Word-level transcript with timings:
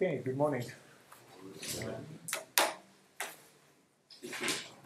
Okay, 0.00 0.22
good 0.24 0.36
morning. 0.36 0.62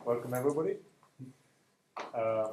Welcome, 0.06 0.32
everybody. 0.32 0.76
Uh, 2.14 2.46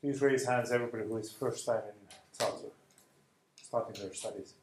please 0.00 0.20
raise 0.20 0.44
hands, 0.44 0.72
everybody 0.72 1.04
who 1.04 1.18
is 1.18 1.30
first 1.30 1.66
time 1.66 1.82
in 1.86 1.94
Tartu, 2.36 2.72
starting 3.62 4.02
their 4.02 4.12
studies. 4.12 4.54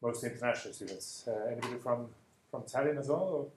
Most 0.00 0.24
international 0.24 0.72
students. 0.72 1.28
Uh, 1.28 1.50
anybody 1.52 1.76
from, 1.82 2.06
from 2.50 2.62
Tallinn 2.62 2.98
as 2.98 3.08
well? 3.08 3.18
Or? 3.18 3.48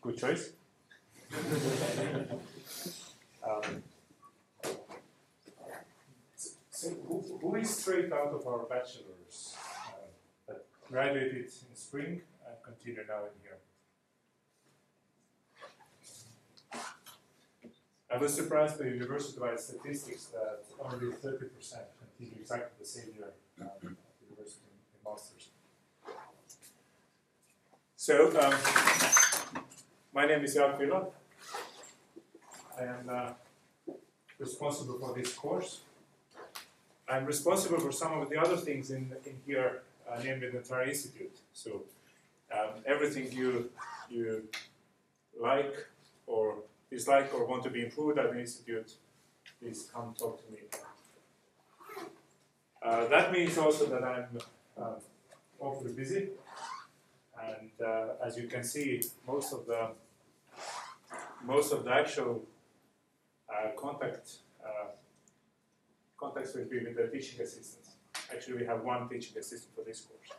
Good 0.00 0.16
choice. 0.16 0.52
um, 3.46 3.82
so 6.80 6.88
is 7.56 7.76
straight 7.76 8.12
out 8.12 8.32
of 8.32 8.46
our 8.46 8.64
bachelor's 8.64 9.56
uh, 9.88 9.92
that 10.46 10.64
graduated 10.88 11.44
in 11.44 11.74
spring 11.74 12.22
and 12.46 12.56
continue 12.64 13.00
now 13.08 13.24
in 13.24 13.36
here? 13.42 13.58
I 18.12 18.16
was 18.18 18.34
surprised 18.34 18.78
by 18.78 18.86
university-wide 18.86 19.60
statistics 19.60 20.26
that 20.26 20.64
only 20.80 21.12
30% 21.12 21.22
continue 21.22 22.40
exactly 22.40 22.72
the 22.78 22.84
same 22.84 23.14
year 23.16 23.32
uh, 23.60 23.64
at 23.64 23.82
university 24.28 24.66
masters. 25.04 25.50
So, 27.96 28.28
um, 28.40 28.54
my 30.12 30.26
name 30.26 30.42
is 30.42 30.56
Vilo. 30.56 31.12
I 32.78 32.82
am 32.82 33.08
uh, 33.08 33.32
responsible 34.38 34.98
for 34.98 35.14
this 35.14 35.32
course. 35.34 35.82
I'm 37.10 37.26
responsible 37.26 37.80
for 37.80 37.90
some 37.90 38.12
of 38.20 38.30
the 38.30 38.40
other 38.40 38.56
things 38.56 38.90
in, 38.92 39.12
in 39.26 39.36
here, 39.44 39.82
uh, 40.08 40.20
namely 40.22 40.48
the 40.48 40.58
entire 40.58 40.84
institute. 40.84 41.36
So 41.52 41.82
um, 42.52 42.82
everything 42.86 43.32
you 43.32 43.70
you 44.08 44.48
like 45.38 45.74
or 46.26 46.58
dislike 46.90 47.34
or 47.34 47.44
want 47.46 47.62
to 47.64 47.70
be 47.70 47.84
improved 47.84 48.18
at 48.18 48.32
the 48.32 48.38
institute, 48.38 48.92
please 49.60 49.88
come 49.92 50.14
talk 50.18 50.44
to 50.44 50.52
me. 50.52 50.58
Uh, 52.82 53.06
that 53.08 53.32
means 53.32 53.58
also 53.58 53.86
that 53.86 54.02
I'm 54.04 54.38
um, 54.80 54.94
awfully 55.58 55.92
busy, 55.92 56.28
and 57.48 57.70
uh, 57.84 58.24
as 58.24 58.36
you 58.38 58.46
can 58.46 58.64
see, 58.64 59.02
most 59.26 59.52
of 59.52 59.66
the 59.66 59.88
most 61.44 61.72
of 61.72 61.84
the 61.84 61.92
actual 61.92 62.42
uh, 63.48 63.70
contact 66.20 66.54
will 66.54 66.64
be 66.66 66.78
with 66.84 66.96
the 66.96 67.06
teaching 67.08 67.40
assistants. 67.40 67.96
Actually, 68.32 68.58
we 68.58 68.66
have 68.66 68.82
one 68.82 69.08
teaching 69.08 69.38
assistant 69.38 69.74
for 69.74 69.82
this 69.82 70.02
course. 70.02 70.38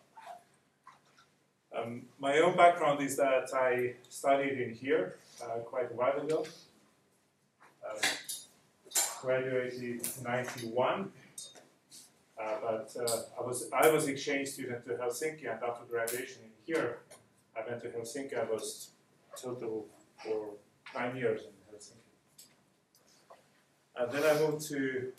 Um, 1.76 2.04
my 2.20 2.38
own 2.40 2.56
background 2.56 3.02
is 3.02 3.18
that 3.18 3.50
I 3.54 3.96
studied 4.10 4.60
in 4.60 4.74
here 4.74 5.16
uh, 5.42 5.60
quite 5.60 5.90
a 5.92 5.96
while 5.96 6.20
ago. 6.22 6.46
Um, 7.90 8.10
graduated 9.22 9.82
in 9.82 10.02
'91, 10.24 11.12
uh, 12.40 12.56
but 12.62 12.96
uh, 13.00 13.22
I 13.40 13.46
was 13.46 13.70
I 13.72 13.90
was 13.90 14.08
exchange 14.08 14.50
student 14.50 14.86
to 14.86 14.92
Helsinki, 14.94 15.52
and 15.52 15.64
after 15.64 15.86
graduation 15.90 16.42
in 16.44 16.52
here, 16.66 17.00
I 17.56 17.68
went 17.68 17.82
to 17.84 17.90
Helsinki. 17.90 18.38
I 18.38 18.44
was 18.44 18.90
total 19.42 19.88
for 20.24 20.50
nine 20.94 21.16
years 21.16 21.42
in 21.42 21.54
Helsinki, 21.70 22.12
and 23.96 24.12
then 24.12 24.24
I 24.24 24.40
moved 24.40 24.68
to 24.68 25.14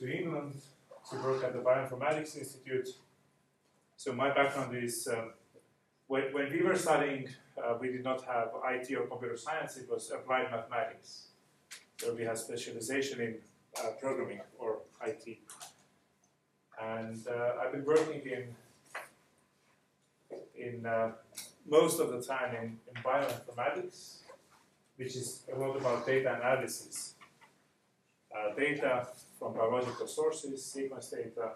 to 0.00 0.18
England 0.18 0.54
to 1.10 1.16
work 1.16 1.44
at 1.44 1.52
the 1.52 1.60
Bioinformatics 1.60 2.36
Institute. 2.36 2.88
So 3.96 4.12
my 4.12 4.32
background 4.32 4.76
is 4.76 5.06
um, 5.12 5.32
when, 6.06 6.32
when 6.32 6.50
we 6.50 6.62
were 6.62 6.76
studying, 6.76 7.28
uh, 7.62 7.76
we 7.78 7.88
did 7.88 8.02
not 8.02 8.24
have 8.24 8.48
IT 8.70 8.90
or 8.96 9.06
computer 9.06 9.36
science, 9.36 9.76
it 9.76 9.88
was 9.90 10.10
applied 10.10 10.50
mathematics, 10.50 11.26
where 12.02 12.14
we 12.14 12.24
had 12.24 12.38
specialization 12.38 13.20
in 13.20 13.36
uh, 13.78 13.90
programming 14.00 14.40
or 14.58 14.78
IT. 15.06 15.38
And 16.82 17.26
uh, 17.28 17.60
I've 17.62 17.72
been 17.72 17.84
working 17.84 18.22
in, 18.22 18.56
in 20.56 20.86
uh, 20.86 21.12
most 21.68 22.00
of 22.00 22.10
the 22.10 22.22
time 22.22 22.54
in, 22.56 22.78
in 22.88 23.02
bioinformatics, 23.04 24.20
which 24.96 25.14
is 25.14 25.42
a 25.54 25.58
lot 25.58 25.76
about 25.76 26.06
data 26.06 26.34
analysis. 26.36 27.14
Uh, 28.34 28.54
data 28.54 29.06
from 29.40 29.54
biological 29.54 30.06
sources, 30.06 30.64
sequence 30.64 31.08
data, 31.08 31.52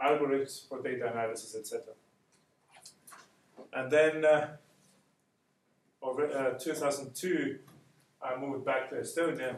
algorithms 0.00 0.68
for 0.68 0.82
data 0.82 1.10
analysis, 1.10 1.56
etc. 1.56 1.94
And 3.72 3.90
then, 3.90 4.24
uh, 4.24 4.48
over 6.02 6.26
uh, 6.26 6.58
2002, 6.58 7.58
I 8.22 8.38
moved 8.38 8.64
back 8.64 8.90
to 8.90 8.96
Estonia, 8.96 9.56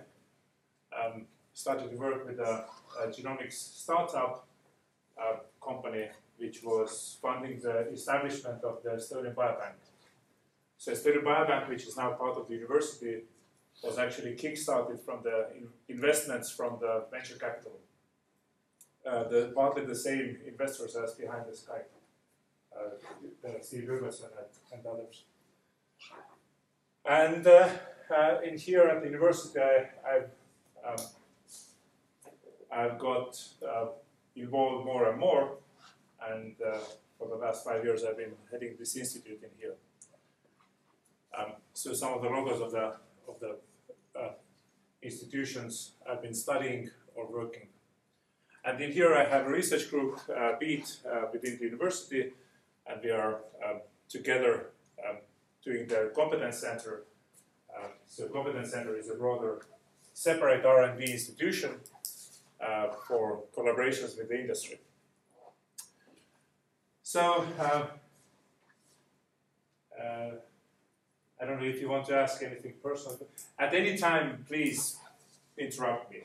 um, 0.97 1.27
started 1.53 1.91
to 1.91 1.97
work 1.97 2.27
with 2.27 2.39
a, 2.39 2.65
a 3.03 3.09
genomics 3.09 3.55
startup 3.55 4.47
uh, 5.21 5.37
company 5.63 6.09
which 6.39 6.63
was 6.63 7.19
funding 7.21 7.61
the 7.61 7.89
establishment 7.93 8.65
of 8.65 8.83
the 8.83 8.91
Estonian 8.91 9.35
Biobank. 9.35 9.75
So 10.77 10.93
Estonian 10.93 11.23
Biobank, 11.23 11.69
which 11.69 11.87
is 11.87 11.97
now 11.97 12.13
part 12.13 12.37
of 12.37 12.49
the 12.49 12.55
university, 12.55 13.23
was 13.83 13.99
actually 13.99 14.35
kickstarted 14.35 15.05
from 15.05 15.23
the 15.23 15.49
in 15.57 15.69
investments 15.89 16.51
from 16.51 16.79
the 16.81 17.05
venture 17.11 17.37
capital. 17.37 17.79
Uh, 19.05 19.25
the, 19.29 19.53
partly 19.55 19.85
the 19.85 19.97
same 19.97 20.39
investors 20.47 20.95
as 20.95 21.15
behind 21.15 21.45
the 21.47 21.53
Skype, 21.53 21.91
uh, 22.79 23.61
Steve 23.61 23.89
Jurvetson 23.89 24.31
and, 24.39 24.79
and, 24.79 24.87
others. 24.87 25.25
And 27.05 27.45
uh, 27.45 27.69
uh, 28.17 28.39
in 28.45 28.57
here 28.57 28.83
at 28.83 29.03
the 29.03 29.09
university, 29.09 29.59
I, 29.59 29.89
have 30.09 30.31
um, 30.87 31.07
I've 32.71 32.99
got 33.01 33.43
uh, 33.69 33.87
involved 34.37 34.87
more 34.87 35.11
and 35.11 35.19
more, 35.19 35.57
and 36.31 36.55
uh, 36.65 36.79
for 37.19 37.29
the 37.29 37.35
last 37.35 37.65
five 37.65 37.85
years, 37.85 38.05
I've 38.05 38.19
been 38.19 38.35
heading 38.53 38.77
this 38.79 38.97
institute 38.97 39.41
in 39.43 39.51
here. 39.59 39.75
Um, 41.37 41.55
so 41.75 41.93
some 41.93 42.13
of 42.15 42.23
the 42.23 42.29
logos 42.29 42.61
of 42.61 42.71
the 42.71 42.95
of 43.29 43.41
the 43.41 43.57
institutions 45.03 45.93
I've 46.09 46.23
been 46.23 46.35
studying 46.35 46.91
or 47.15 47.31
working. 47.31 47.69
And 48.65 48.81
in 48.81 48.93
here 48.93 49.15
I 49.15 49.25
have 49.25 49.47
a 49.47 49.51
research 49.51 49.91
group, 49.91 50.21
uh, 50.31 50.53
BIIT, 50.61 51.07
uh, 51.07 51.27
within 51.33 51.59
the 51.59 51.65
university, 51.65 52.33
and 52.87 53.01
we 53.03 53.11
are 53.11 53.41
um, 53.65 53.81
together 54.09 54.71
um, 55.05 55.17
doing 55.65 55.87
the 55.89 56.13
competence 56.15 56.59
center. 56.59 57.03
Uh, 57.75 57.89
so 58.07 58.29
competence 58.29 58.71
center 58.71 58.97
is 58.97 59.11
a 59.11 59.15
broader, 59.15 59.63
separate 60.13 60.65
R&D 60.65 61.11
institution 61.11 61.73
uh, 62.61 62.89
for 63.09 63.43
collaborations 63.57 64.17
with 64.17 64.29
the 64.29 64.41
industry. 64.41 64.79
So, 67.03 67.45
uh, 67.59 67.87
uh 70.01 70.31
I 71.43 71.45
don't 71.45 71.61
know 71.61 71.67
if 71.67 71.81
you 71.81 71.89
want 71.89 72.07
to 72.07 72.15
ask 72.15 72.41
anything 72.45 72.75
personal. 72.81 73.19
At 73.59 73.75
any 73.75 73.99
time, 73.99 74.45
please 74.47 74.99
interrupt 75.59 76.13
me. 76.13 76.19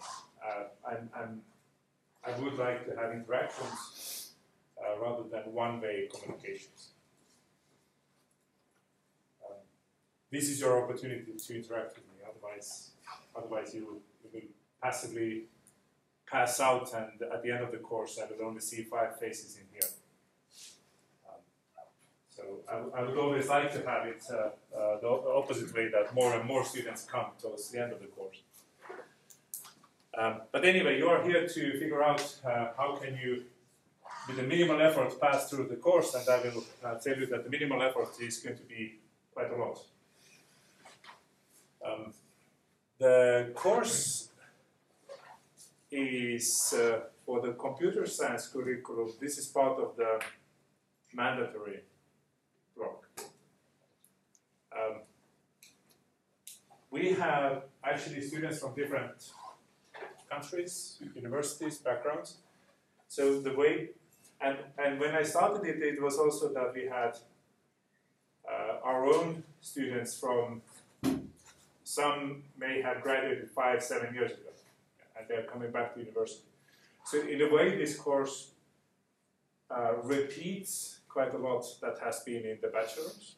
Uh, 0.46 0.66
I'm, 0.88 1.10
I'm, 1.18 1.42
i 2.24 2.40
would 2.40 2.54
like 2.54 2.86
to 2.86 2.96
have 2.96 3.12
interactions 3.12 4.34
uh, 4.80 5.00
rather 5.02 5.24
than 5.24 5.52
one-way 5.54 6.08
communications. 6.14 6.90
Um, 9.44 9.56
this 10.31 10.50
is 10.50 10.60
your 10.60 10.84
opportunity 10.84 11.34
to 11.36 11.56
interact 11.56 11.96
with 11.96 12.06
me. 12.06 12.24
Otherwise, 12.30 12.92
otherwise 13.36 13.74
you 13.74 13.86
will, 13.86 14.02
you 14.24 14.30
will 14.31 14.50
passively 14.84 15.46
pass 16.30 16.60
out, 16.60 16.94
and 16.94 17.24
at 17.34 17.42
the 17.42 17.52
end 17.52 17.64
of 17.64 17.72
the 17.72 17.78
course, 17.78 18.19
I 18.22 18.31
will 18.31 18.46
only 18.46 18.62
see 18.62 18.84
five 18.84 19.18
faces 19.18 19.58
in 19.58 19.64
I, 22.71 22.99
I, 22.99 23.03
would 23.03 23.17
always 23.17 23.47
like 23.47 23.71
to 23.73 23.79
have 23.89 24.05
it 24.07 24.23
uh, 24.29 24.35
uh, 24.77 24.99
the, 24.99 25.07
opposite 25.07 25.73
way 25.73 25.89
that 25.89 26.13
more 26.13 26.33
and 26.38 26.45
more 26.45 26.63
students 26.63 27.03
come 27.03 27.27
towards 27.41 27.69
the 27.71 27.81
end 27.81 27.91
of 27.94 27.99
the 27.99 28.07
course. 28.07 28.38
Um, 30.17 30.41
but 30.51 30.65
anyway, 30.65 30.97
you 30.97 31.07
are 31.07 31.23
here 31.23 31.47
to 31.47 31.79
figure 31.79 32.03
out 32.03 32.21
uh, 32.45 32.69
how 32.77 32.95
can 32.95 33.17
you, 33.17 33.44
with 34.27 34.39
a 34.39 34.44
minimal 34.44 34.81
effort, 34.81 35.19
pass 35.21 35.49
through 35.49 35.67
the 35.67 35.75
course, 35.75 36.15
and 36.15 36.27
I 36.27 36.38
will 36.49 36.63
uh, 36.83 36.95
tell 36.95 37.17
you 37.17 37.27
that 37.27 37.44
the 37.44 37.49
minimal 37.49 37.81
effort 37.83 38.09
is 38.19 38.39
going 38.39 38.57
to 38.57 38.63
be 38.63 38.95
quite 39.33 39.51
a 39.51 39.55
lot. 39.55 39.79
Um, 41.85 42.13
the 42.99 43.51
course 43.53 44.29
is 45.91 46.73
uh, 46.75 46.99
for 47.25 47.41
the 47.41 47.53
computer 47.53 48.05
science 48.07 48.47
curriculum. 48.47 49.13
This 49.21 49.38
is 49.38 49.45
part 49.47 49.79
of 49.79 49.95
the 49.95 50.19
mandatory 51.13 51.81
um, 54.74 55.01
we 56.91 57.13
have 57.13 57.63
actually 57.83 58.21
students 58.21 58.59
from 58.59 58.75
different 58.75 59.31
countries, 60.29 61.00
universities, 61.15 61.77
backgrounds, 61.77 62.38
So 63.07 63.39
the 63.39 63.53
way, 63.53 63.89
and, 64.41 64.57
and 64.77 65.00
when 65.00 65.15
I 65.15 65.24
started 65.24 65.65
it, 65.65 65.81
it 65.81 66.01
was 66.01 66.18
also 66.18 66.53
that 66.53 66.74
we 66.74 66.85
had 66.85 67.18
uh, 68.50 68.77
our 68.83 69.06
own 69.06 69.44
students 69.62 70.19
from, 70.19 70.62
some 71.83 72.44
may 72.57 72.81
have 72.81 73.01
graduated 73.01 73.50
five, 73.50 73.81
seven 73.81 74.13
years 74.13 74.31
ago, 74.31 74.50
and 75.18 75.25
they're 75.27 75.44
coming 75.44 75.71
back 75.71 75.94
to 75.94 76.01
university. 76.01 76.44
So 77.06 77.21
in 77.21 77.41
a 77.41 77.50
way, 77.53 77.77
this 77.77 77.95
course 77.95 78.51
uh, 79.71 79.94
repeats 80.03 80.96
quite 81.18 81.34
a 81.34 81.44
lot 81.50 81.66
that 81.81 81.98
has 82.06 82.19
been 82.19 82.44
in 82.46 82.58
the 82.62 82.68
bachelor's, 82.68 83.38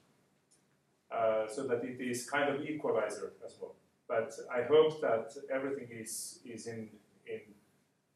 uh, 1.15 1.47
so 1.47 1.65
that 1.65 1.81
it 1.91 2.01
is 2.01 2.29
kind 2.29 2.47
of 2.53 2.57
equalizer 2.61 3.31
as 3.45 3.53
well. 3.59 3.75
But 4.05 4.29
I 4.59 4.63
hope 4.63 4.99
that 4.99 5.27
everything 5.49 5.87
is, 6.03 6.39
is 6.43 6.67
in, 6.67 6.89
in, 7.25 7.41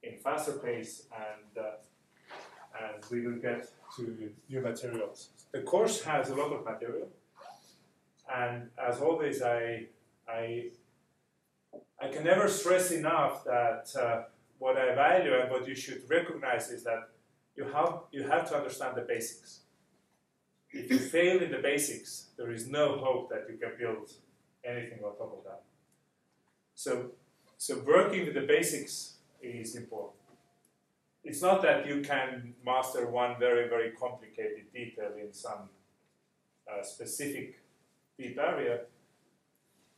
in 0.07 0.18
faster 0.18 0.56
pace 0.65 1.04
and, 1.27 1.65
uh, 1.65 2.83
and 2.83 3.00
we 3.10 3.25
will 3.25 3.39
get 3.50 3.71
to 3.95 4.01
new 4.50 4.60
materials. 4.60 5.30
The 5.54 5.62
course 5.62 6.04
has 6.04 6.30
a 6.30 6.36
lot 6.36 6.51
of 6.51 6.65
material, 6.65 7.07
and 8.44 8.69
as 8.89 9.00
always, 9.00 9.42
I, 9.42 9.86
I, 10.27 10.71
I 12.01 12.07
can 12.10 12.25
never 12.25 12.50
stress 12.50 12.92
enough 12.92 13.45
that 13.45 13.86
uh, 13.98 14.24
what 14.60 14.75
I 14.75 14.94
value 14.94 15.33
and 15.39 15.50
what 15.50 15.65
you 15.69 15.75
should 15.75 16.01
recognize 16.10 16.69
is 16.69 16.83
that 16.83 17.12
you 17.55 17.65
have, 17.65 18.00
you 18.11 18.23
have 18.27 18.50
to 18.50 18.57
understand 18.57 18.97
the 18.97 19.01
basics. 19.01 19.59
If 20.71 20.89
you 20.89 20.97
fail 20.97 21.41
in 21.41 21.51
the 21.51 21.59
basics, 21.59 22.27
there 22.38 22.51
is 22.51 22.67
no 22.67 22.97
hope 22.97 23.29
that 23.29 23.45
you 23.47 23.57
can 23.57 23.73
build 23.77 24.09
anything 24.65 25.00
on 25.03 25.15
top 25.17 25.38
of 25.38 25.44
that. 25.45 25.61
So, 26.73 27.11
so 27.57 27.83
working 27.85 28.25
with 28.25 28.33
the 28.33 28.41
basics 28.41 29.17
is 29.41 29.75
important. 29.75 30.13
It's 31.23 31.41
not 31.41 31.61
that 31.61 31.88
you 31.88 32.01
can 32.01 32.55
master 32.65 33.07
one 33.07 33.35
very, 33.39 33.69
very 33.69 33.91
complicated 33.91 34.65
detail 34.73 35.11
in 35.19 35.31
some 35.31 35.69
uh, 36.67 36.83
specific 36.83 37.59
deep 38.17 38.38
area. 38.38 38.81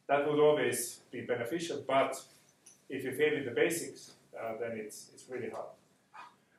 That 0.08 0.30
would 0.30 0.40
always 0.40 1.00
be 1.12 1.22
beneficial, 1.22 1.84
but 1.88 2.22
if 2.90 3.04
you 3.04 3.12
fail 3.14 3.34
in 3.34 3.46
the 3.46 3.52
basics, 3.52 4.12
uh, 4.40 4.54
then 4.60 4.74
it's, 4.76 5.10
it's 5.14 5.26
really 5.30 5.50
hard. 5.50 5.70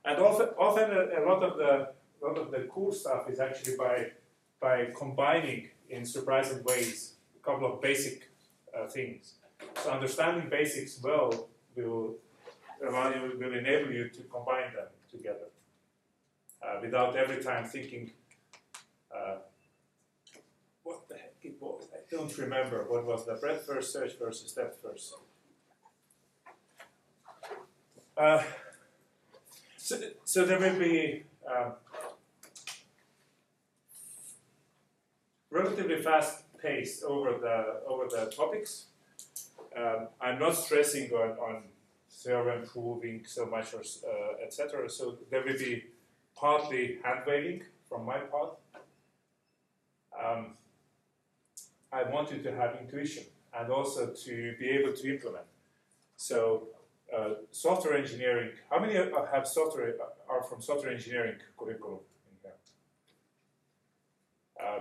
And 0.06 0.20
often, 0.20 0.49
often 0.56 0.91
a, 0.93 1.20
a, 1.20 1.23
lot 1.26 1.43
of 1.43 1.58
the 1.58 1.88
lot 2.23 2.38
of 2.38 2.50
the 2.53 2.69
cool 2.73 2.93
stuff 2.93 3.29
is 3.29 3.41
actually 3.41 3.76
by 3.76 4.12
by 4.61 4.87
combining 4.97 5.69
in 5.91 6.06
surprising 6.06 6.62
ways 6.64 7.14
a 7.38 7.44
couple 7.44 7.73
of 7.73 7.82
basic 7.82 8.31
uh, 8.73 8.87
things. 8.87 9.35
So 9.82 9.91
understanding 9.91 10.49
basics 10.49 11.00
well 11.03 11.49
will 11.75 12.14
will 12.81 13.55
enable 13.58 13.93
you 13.93 14.08
to 14.11 14.23
combine 14.35 14.73
them 14.75 14.87
together 15.11 15.49
uh, 16.62 16.79
without 16.81 17.17
every 17.17 17.43
time 17.43 17.64
thinking, 17.64 18.12
uh, 19.14 19.38
what 20.82 21.08
the 21.08 21.14
heck 21.14 21.35
it 21.43 21.56
was? 21.61 21.88
I 21.93 21.99
don't 22.14 22.37
remember 22.38 22.85
what 22.88 23.05
was 23.05 23.26
the 23.26 23.35
breadth 23.35 23.67
first 23.67 23.93
search 23.93 24.19
versus 24.19 24.53
depth 24.53 24.81
first. 24.82 25.14
Uh, 29.86 29.94
so, 29.94 30.00
so 30.24 30.44
there 30.44 30.58
will 30.58 30.78
be 30.78 31.24
um, 31.48 31.72
relatively 35.50 36.02
fast 36.02 36.44
pace 36.58 37.02
over 37.06 37.38
the 37.38 37.88
over 37.88 38.06
the 38.08 38.30
topics. 38.30 38.86
Um, 39.76 40.08
I'm 40.20 40.38
not 40.38 40.54
stressing 40.54 41.10
on, 41.12 41.30
on 41.38 41.62
theorem 42.10 42.66
proving 42.66 43.24
so 43.26 43.46
much 43.46 43.74
or 43.74 43.80
uh, 43.80 44.44
etc. 44.44 44.88
So 44.88 45.18
there 45.30 45.44
will 45.44 45.58
be 45.58 45.84
partly 46.34 46.98
hand 47.02 47.20
waving 47.26 47.62
from 47.88 48.06
my 48.06 48.18
part. 48.18 48.58
Um, 50.18 50.54
I 51.92 52.02
want 52.04 52.32
you 52.32 52.38
to 52.42 52.52
have 52.56 52.76
intuition 52.80 53.24
and 53.58 53.70
also 53.70 54.06
to 54.08 54.54
be 54.58 54.68
able 54.70 54.92
to 54.92 55.12
implement. 55.12 55.44
So 56.16 56.68
uh, 57.14 57.35
software 57.50 57.97
engineering. 57.97 58.50
How 58.70 58.81
many 58.81 58.94
have 58.94 59.47
software 59.47 59.94
are 60.29 60.43
from 60.43 60.61
software 60.61 60.93
engineering 60.93 61.37
curriculum 61.56 62.00
in? 62.44 62.50
Uh, 64.61 64.81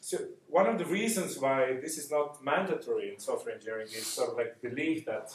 so 0.00 0.18
one 0.48 0.66
of 0.66 0.78
the 0.78 0.84
reasons 0.84 1.38
why 1.38 1.78
this 1.80 1.98
is 1.98 2.10
not 2.10 2.44
mandatory 2.44 3.12
in 3.12 3.18
software 3.18 3.54
engineering 3.54 3.86
is 3.86 4.06
sort 4.06 4.30
of 4.30 4.36
like 4.36 4.60
belief 4.60 5.06
that 5.06 5.32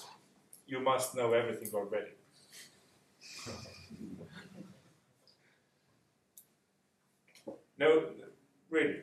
you 0.67 0.79
must 0.79 1.15
know 1.15 1.33
everything 1.33 1.71
already. 1.73 2.11
no, 7.79 8.03
really. 8.69 9.01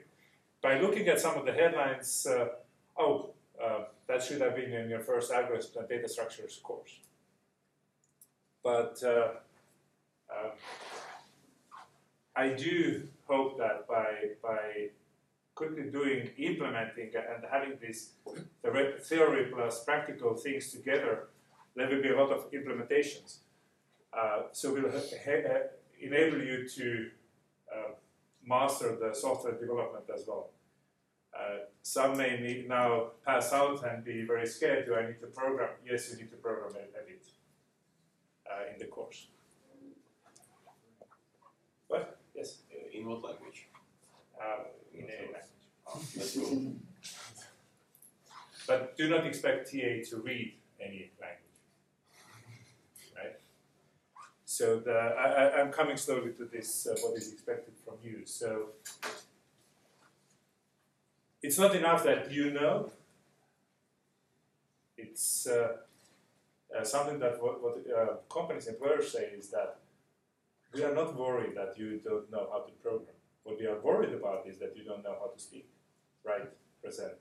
By 0.62 0.81
looking 0.81 1.09
at 1.09 1.19
some 1.21 1.37
of 1.37 1.45
the 1.45 1.53
headlines, 1.53 2.27
uh, 2.27 2.49
oh, 2.97 3.33
that 4.14 4.22
should 4.22 4.40
have 4.40 4.55
been 4.55 4.72
in 4.72 4.88
your 4.88 5.00
first 5.00 5.32
algorithms 5.32 5.76
and 5.76 5.88
data 5.88 6.08
structures 6.08 6.61
course. 6.62 7.00
But 8.62 9.02
uh, 9.05 9.28
um, 10.31 10.52
I 12.37 12.50
do 12.50 13.08
hope 13.26 13.58
that 13.58 13.88
by, 13.88 14.11
by 14.40 14.90
quickly 15.56 15.90
doing, 15.90 16.31
implementing 16.38 17.11
and 17.16 17.44
having 17.50 17.76
this 17.81 18.11
the 18.62 18.94
theory 19.00 19.50
plus 19.52 19.84
practical 19.84 20.34
things 20.34 20.70
together, 20.70 21.28
there 21.75 21.88
will 21.88 22.02
be 22.02 22.10
a 22.10 22.17
lot 22.17 22.31
of 22.31 22.50
implementations. 22.52 23.38
Uh, 24.17 24.43
so 24.52 24.72
we'll 24.72 24.93
enable 26.00 26.40
you 26.40 26.69
to 26.69 27.10
uh, 27.75 27.90
master 28.46 28.96
the 28.96 29.12
software 29.12 29.55
development 29.55 30.05
as 30.14 30.25
well. 30.26 30.50
Uh, 31.34 31.58
some 31.82 32.16
may 32.16 32.38
need 32.40 32.69
now 32.69 33.08
pass 33.26 33.53
out 33.53 33.84
and 33.84 34.05
be 34.05 34.24
very 34.24 34.46
scared. 34.46 34.86
Do 34.86 34.94
I 34.94 35.06
need 35.06 35.20
to 35.20 35.26
program? 35.26 35.70
Yes, 35.84 36.10
you 36.10 36.19
need 36.19 36.31
to 36.31 36.36
program 36.36 36.72
a, 36.74 37.00
a 37.00 37.05
bit 37.05 37.26
uh, 38.48 38.72
in 38.72 38.79
the 38.79 38.86
course. 38.86 39.26
What? 41.88 42.19
Yes. 42.34 42.58
Uh, 42.70 42.98
in 42.98 43.06
what 43.06 43.24
language? 43.24 43.69
Uh, 44.41 44.64
in 44.94 45.05
any 45.05 45.32
language. 45.32 46.76
but 48.67 48.96
do 48.96 49.08
not 49.08 49.26
expect 49.26 49.70
TA 49.70 50.03
to 50.10 50.22
read 50.22 50.55
any 50.81 51.10
language. 51.20 51.58
Right? 53.17 53.36
So 54.44 54.79
the, 54.79 54.93
I, 54.93 55.60
am 55.60 55.72
coming 55.72 55.96
slowly 55.96 56.32
to 56.32 56.44
this, 56.44 56.86
uh, 56.86 56.94
what 57.03 57.19
is 57.19 57.32
expected 57.32 57.74
from 57.84 57.94
you. 58.03 58.22
So 58.24 58.69
it's 61.44 61.58
not 61.58 61.77
enough 61.77 62.03
that 62.05 62.32
you 62.32 62.51
know. 62.51 62.91
It's 64.96 65.46
uh, 65.46 65.77
uh, 66.74 66.84
something 66.84 67.19
that 67.19 67.43
what, 67.43 67.63
what 67.63 67.77
uh, 67.86 68.15
companies, 68.32 68.67
employers 68.67 69.13
say 69.13 69.24
is 69.39 69.51
that 69.51 69.77
we 70.72 70.82
are 70.82 70.94
not 70.94 71.15
worried 71.15 71.55
that 71.55 71.74
you 71.77 72.01
don't 72.03 72.31
know 72.32 72.48
how 72.51 72.60
to 72.60 72.72
program. 72.82 73.19
What 73.43 73.58
we 73.60 73.67
are 73.67 73.79
worried 73.79 74.15
about 74.15 74.46
is 74.46 74.58
that 74.60 74.74
you 74.74 74.84
don't 74.84 75.05
know 75.05 75.17
how 75.20 75.29
to 75.34 75.39
speak, 75.39 75.69
write, 76.24 76.51
present, 76.82 77.20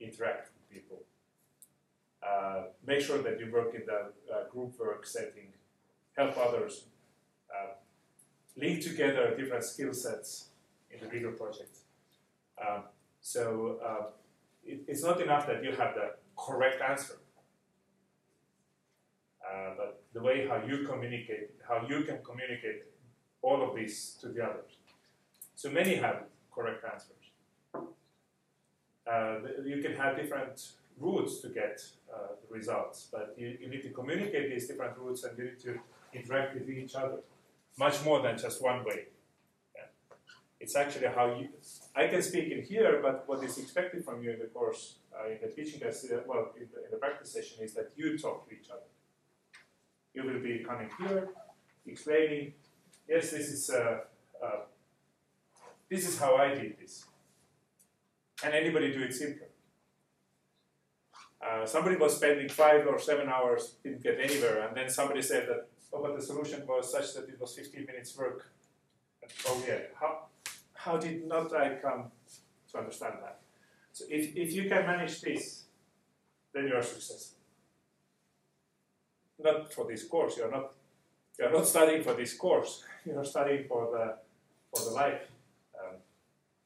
interact 0.00 0.50
with 0.52 0.68
people. 0.68 1.00
Uh, 2.22 2.64
make 2.86 3.00
sure 3.00 3.22
that 3.22 3.40
you 3.40 3.50
work 3.50 3.74
in 3.74 3.86
the 3.86 4.00
uh, 4.34 4.48
group 4.50 4.78
work 4.78 5.06
setting, 5.06 5.48
help 6.14 6.36
others, 6.36 6.84
uh, 7.50 7.72
link 8.54 8.82
together 8.82 9.34
different 9.34 9.64
skill 9.64 9.94
sets 9.94 10.48
in 10.90 11.00
the 11.00 11.06
bigger 11.06 11.32
project. 11.32 11.78
Um, 12.60 12.82
so 13.26 13.80
uh, 13.84 14.06
it, 14.64 14.82
it's 14.86 15.02
not 15.02 15.20
enough 15.20 15.48
that 15.48 15.64
you 15.64 15.70
have 15.70 15.94
the 15.94 16.10
correct 16.36 16.80
answer, 16.80 17.18
uh, 19.44 19.70
but 19.76 20.00
the 20.14 20.22
way 20.22 20.46
how 20.46 20.62
you 20.64 20.86
communicate, 20.86 21.50
how 21.68 21.84
you 21.88 22.04
can 22.04 22.18
communicate 22.22 22.84
all 23.42 23.68
of 23.68 23.74
this 23.74 24.14
to 24.20 24.28
the 24.28 24.44
others. 24.44 24.78
So 25.56 25.70
many 25.70 25.96
have 25.96 26.26
correct 26.54 26.84
answers. 26.84 27.24
Uh, 29.12 29.38
you 29.64 29.82
can 29.82 29.96
have 29.96 30.16
different 30.16 30.74
routes 30.96 31.40
to 31.40 31.48
get 31.48 31.82
uh, 32.14 32.34
the 32.40 32.54
results, 32.54 33.08
but 33.10 33.34
you, 33.36 33.58
you 33.60 33.68
need 33.68 33.82
to 33.82 33.90
communicate 33.90 34.50
these 34.50 34.68
different 34.68 34.96
routes 34.98 35.24
and 35.24 35.36
you 35.36 35.46
need 35.46 35.58
to 35.60 35.80
interact 36.14 36.54
with 36.54 36.70
each 36.70 36.94
other 36.94 37.18
much 37.76 38.04
more 38.04 38.22
than 38.22 38.38
just 38.38 38.62
one 38.62 38.84
way. 38.84 39.06
It's 40.58 40.74
actually 40.74 41.08
how 41.08 41.26
you, 41.36 41.48
I 41.94 42.06
can 42.06 42.22
speak 42.22 42.50
in 42.50 42.62
here, 42.62 43.00
but 43.02 43.24
what 43.28 43.44
is 43.44 43.58
expected 43.58 44.04
from 44.04 44.22
you 44.22 44.30
in 44.30 44.38
the 44.38 44.46
course, 44.46 44.96
uh, 45.14 45.28
in 45.30 45.38
the 45.42 45.48
teaching, 45.48 45.82
uh, 45.82 45.92
well, 46.26 46.52
in 46.58 46.68
the, 46.72 46.84
in 46.84 46.90
the, 46.90 46.96
practice 46.96 47.32
session, 47.32 47.62
is 47.62 47.74
that 47.74 47.92
you 47.94 48.16
talk 48.16 48.48
to 48.48 48.54
each 48.54 48.70
other. 48.70 48.88
You 50.14 50.24
will 50.24 50.40
be 50.40 50.64
coming 50.66 50.88
here, 50.98 51.28
explaining, 51.86 52.54
yes, 53.06 53.32
this 53.32 53.48
is 53.48 53.70
uh, 53.70 53.98
uh, 54.42 54.60
this 55.88 56.08
is 56.08 56.18
how 56.18 56.36
I 56.36 56.54
did 56.54 56.78
this. 56.80 57.04
Can 58.40 58.52
anybody 58.52 58.92
do 58.92 59.02
it 59.02 59.14
simpler? 59.14 59.48
Uh, 61.40 61.64
somebody 61.64 61.96
was 61.96 62.16
spending 62.16 62.48
five 62.48 62.86
or 62.86 62.98
seven 62.98 63.28
hours, 63.28 63.76
didn't 63.82 64.02
get 64.02 64.18
anywhere, 64.20 64.66
and 64.66 64.76
then 64.76 64.88
somebody 64.88 65.22
said 65.22 65.46
that, 65.48 65.68
oh, 65.92 66.02
but 66.02 66.18
the 66.18 66.24
solution 66.24 66.66
was 66.66 66.90
such 66.90 67.14
that 67.14 67.28
it 67.28 67.40
was 67.40 67.54
15 67.54 67.86
minutes 67.86 68.16
work. 68.16 68.50
Oh 69.46 69.62
yeah, 69.66 69.78
how, 70.00 70.26
how 70.86 70.96
did 70.96 71.26
not 71.26 71.52
I 71.52 71.76
come 71.82 72.02
to 72.70 72.78
understand 72.78 73.14
that? 73.22 73.40
So 73.92 74.04
if, 74.08 74.36
if 74.36 74.52
you 74.52 74.68
can 74.68 74.86
manage 74.86 75.20
this, 75.20 75.64
then 76.54 76.68
you 76.68 76.74
are 76.74 76.82
successful. 76.82 77.38
Not 79.38 79.72
for 79.74 79.84
this 79.86 80.04
course, 80.04 80.36
you're 80.38 80.50
not 80.50 80.72
you're 81.38 81.52
not 81.52 81.66
studying 81.66 82.02
for 82.02 82.14
this 82.14 82.32
course, 82.34 82.82
you're 83.04 83.24
studying 83.24 83.64
for 83.68 83.82
the 83.92 84.04
for 84.72 84.88
the 84.88 84.94
life, 84.94 85.22
um, 85.78 85.96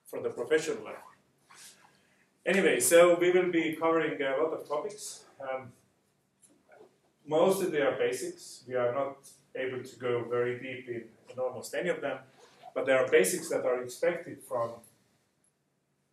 for 0.06 0.22
the 0.22 0.30
professional 0.30 0.84
life. 0.84 1.06
Anyway, 2.46 2.78
so 2.78 3.18
we 3.18 3.30
will 3.32 3.50
be 3.50 3.76
covering 3.82 4.20
a 4.22 4.42
lot 4.42 4.52
of 4.52 4.68
topics. 4.68 5.24
Um, 5.40 5.72
most 7.26 7.62
of 7.62 7.72
they 7.72 7.82
are 7.82 7.96
basics. 7.96 8.64
We 8.68 8.74
are 8.76 8.92
not 8.94 9.16
able 9.56 9.82
to 9.82 9.96
go 9.96 10.24
very 10.28 10.58
deep 10.58 10.88
in, 10.88 11.02
in 11.30 11.38
almost 11.38 11.74
any 11.74 11.88
of 11.88 12.00
them, 12.00 12.18
but 12.74 12.86
there 12.86 12.98
are 12.98 13.08
basics 13.10 13.48
that 13.48 13.64
are 13.64 13.82
expected 13.82 14.38
from 14.42 14.70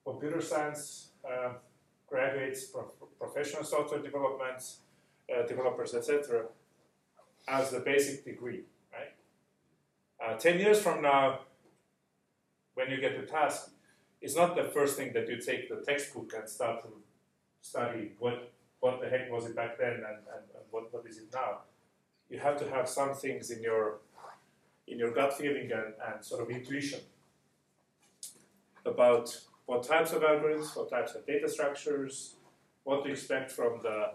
computer 0.06 0.42
science 0.42 1.10
uh, 1.30 1.54
graduates, 2.08 2.66
pro 2.66 2.84
professional 3.20 3.64
software 3.64 4.02
development, 4.02 4.64
uh, 5.34 5.46
developers, 5.46 5.94
etc., 5.94 6.46
as 7.48 7.72
the 7.72 7.80
basic 7.80 8.24
degree, 8.24 8.62
right? 8.94 9.14
Uh, 10.24 10.38
10 10.38 10.60
years 10.60 10.80
from 10.82 11.02
now, 11.02 11.40
when 12.76 12.90
you 12.90 13.00
get 13.00 13.20
the 13.20 13.26
task, 13.26 13.72
it's 14.22 14.36
not 14.36 14.56
the 14.56 14.64
first 14.64 14.98
thing 14.98 15.14
that 15.14 15.28
you 15.28 15.38
take 15.38 15.70
the 15.70 15.84
textbook 15.86 16.34
and 16.38 16.48
start 16.48 16.82
to 16.84 16.90
study 17.62 18.12
what, 18.20 18.52
what 18.80 19.02
the 19.02 19.10
heck 19.10 19.32
was 19.32 19.46
it 19.46 19.56
back 19.56 19.78
then 19.78 19.94
and, 19.94 20.04
and, 20.06 20.44
and 20.56 20.66
what, 20.72 20.94
what 20.94 21.06
is 21.06 21.18
it 21.18 21.28
now. 21.34 21.60
You 22.30 22.40
have 22.40 22.58
to 22.60 22.70
have 22.70 22.88
some 22.90 23.14
things 23.14 23.52
in 23.52 23.62
your, 23.62 24.00
in 24.88 24.98
your 24.98 25.12
gut 25.12 25.34
feeling 25.34 25.72
and, 25.72 25.94
and 26.08 26.24
sort 26.24 26.42
of 26.42 26.50
intuition 26.50 27.00
about 28.86 29.38
what 29.66 29.84
types 29.84 30.14
of 30.14 30.22
algorithms, 30.22 30.76
what 30.76 30.90
types 30.90 31.14
of 31.16 31.26
data 31.26 31.50
structures, 31.50 32.36
what 32.84 33.04
to 33.04 33.12
expect 33.12 33.52
from 33.52 33.82
the 33.84 34.12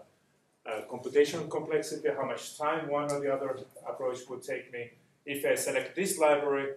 uh, 0.65 0.81
computational 0.89 1.47
complexity, 1.49 2.09
how 2.17 2.25
much 2.25 2.57
time 2.57 2.89
one 2.89 3.11
or 3.11 3.19
the 3.19 3.31
other 3.31 3.59
approach 3.87 4.19
would 4.29 4.41
take 4.41 4.73
me. 4.73 4.89
If 5.25 5.45
I 5.45 5.55
select 5.55 5.95
this 5.95 6.17
library, 6.17 6.73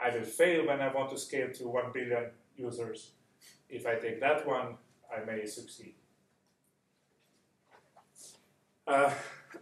I 0.00 0.10
will 0.10 0.24
fail 0.24 0.66
when 0.66 0.80
I 0.80 0.92
want 0.94 1.10
to 1.10 1.18
scale 1.18 1.50
to 1.54 1.68
1 1.68 1.92
billion 1.92 2.26
users. 2.56 3.10
If 3.68 3.84
I 3.84 3.96
take 3.96 4.20
that 4.20 4.46
one, 4.46 4.76
I 5.14 5.24
may 5.24 5.44
succeed. 5.46 5.94
Uh, 8.86 9.12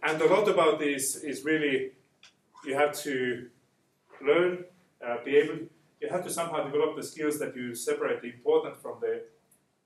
and 0.03 0.21
a 0.21 0.27
lot 0.27 0.47
about 0.47 0.79
this 0.79 1.15
is 1.15 1.43
really 1.43 1.91
you 2.67 2.75
have 2.75 2.93
to 3.03 3.47
learn, 4.21 4.65
uh, 5.05 5.17
be 5.23 5.37
able, 5.37 5.59
you 6.01 6.09
have 6.09 6.23
to 6.23 6.29
somehow 6.29 6.63
develop 6.63 6.95
the 6.95 7.03
skills 7.03 7.39
that 7.39 7.55
you 7.55 7.73
separate 7.73 8.21
the 8.21 8.29
important 8.29 8.75
from 8.81 8.95
the 8.99 9.23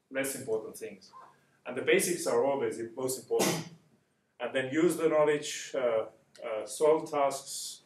less 0.09 0.35
important 0.35 0.75
things. 0.75 1.11
And 1.65 1.77
the 1.77 1.83
basics 1.83 2.25
are 2.27 2.43
always 2.43 2.77
the 2.77 2.89
most 2.95 3.19
important. 3.19 3.69
And 4.39 4.53
then 4.55 4.69
use 4.71 4.95
the 4.95 5.07
knowledge, 5.07 5.71
uh, 5.75 6.05
uh, 6.43 6.65
solve 6.65 7.11
tasks, 7.11 7.81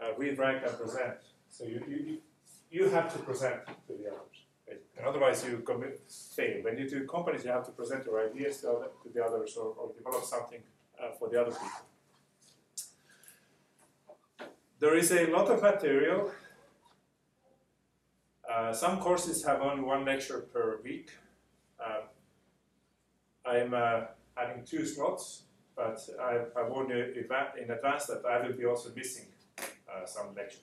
uh, 0.00 0.14
read, 0.18 0.38
write, 0.38 0.62
and 0.62 0.78
present. 0.78 1.16
So 1.48 1.64
you, 1.64 1.82
you, 1.88 2.18
you 2.70 2.88
have 2.90 3.10
to 3.14 3.18
present 3.20 3.66
to 3.66 3.92
the 3.94 4.08
others. 4.08 4.36
And 4.96 5.06
otherwise, 5.06 5.44
you 5.44 5.58
commit, 5.58 6.00
fail. 6.36 6.62
When 6.62 6.76
you 6.76 6.88
do 6.88 7.06
companies, 7.06 7.44
you 7.44 7.50
have 7.50 7.64
to 7.66 7.72
present 7.72 8.04
your 8.04 8.28
ideas 8.28 8.60
to, 8.60 8.70
other, 8.70 8.88
to 9.02 9.08
the 9.12 9.24
others 9.24 9.56
or, 9.56 9.74
or 9.78 9.92
develop 9.96 10.24
something 10.24 10.60
uh, 11.02 11.12
for 11.18 11.28
the 11.30 11.40
other 11.40 11.50
people. 11.50 11.89
There 14.80 14.96
is 14.96 15.12
a 15.12 15.26
lot 15.26 15.48
of 15.48 15.60
material. 15.60 16.30
Uh, 18.50 18.72
some 18.72 18.98
courses 18.98 19.44
have 19.44 19.60
only 19.60 19.82
one 19.82 20.06
lecture 20.06 20.40
per 20.52 20.80
week. 20.82 21.10
Uh, 21.78 22.00
I'm 23.44 23.74
uh, 23.74 24.06
adding 24.38 24.64
two 24.64 24.86
slots, 24.86 25.42
but 25.76 26.00
I, 26.18 26.38
I 26.58 26.66
warn 26.66 26.88
you 26.88 26.96
in 26.96 27.70
advance 27.70 28.06
that 28.06 28.24
I 28.24 28.40
will 28.40 28.54
be 28.54 28.64
also 28.64 28.90
missing 28.96 29.26
uh, 29.58 30.06
some 30.06 30.34
lectures. 30.34 30.62